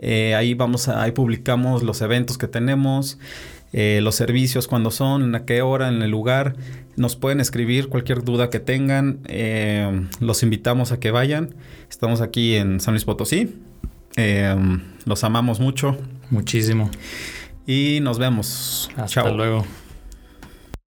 Eh, 0.00 0.34
ahí 0.34 0.54
vamos 0.54 0.88
a, 0.88 1.02
ahí 1.02 1.12
publicamos 1.12 1.82
los 1.82 2.00
eventos 2.00 2.38
que 2.38 2.48
tenemos, 2.48 3.18
eh, 3.74 4.00
los 4.02 4.14
servicios 4.14 4.66
cuando 4.66 4.90
son, 4.90 5.22
en 5.22 5.34
a 5.34 5.44
qué 5.44 5.60
hora, 5.60 5.88
en 5.88 6.00
el 6.00 6.10
lugar. 6.10 6.56
Nos 6.96 7.16
pueden 7.16 7.40
escribir 7.40 7.88
cualquier 7.88 8.24
duda 8.24 8.48
que 8.48 8.60
tengan. 8.60 9.20
Eh, 9.26 10.06
los 10.20 10.42
invitamos 10.42 10.92
a 10.92 10.98
que 10.98 11.10
vayan. 11.10 11.54
Estamos 11.90 12.22
aquí 12.22 12.56
en 12.56 12.80
San 12.80 12.94
Luis 12.94 13.04
Potosí. 13.04 13.54
Eh, 14.16 14.56
los 15.04 15.22
amamos 15.22 15.60
mucho 15.60 15.96
Muchísimo. 16.30 16.90
Y 17.70 18.00
nos 18.00 18.18
vemos. 18.18 18.90
Hasta 18.96 19.06
Chao. 19.22 19.36
luego. 19.36 19.64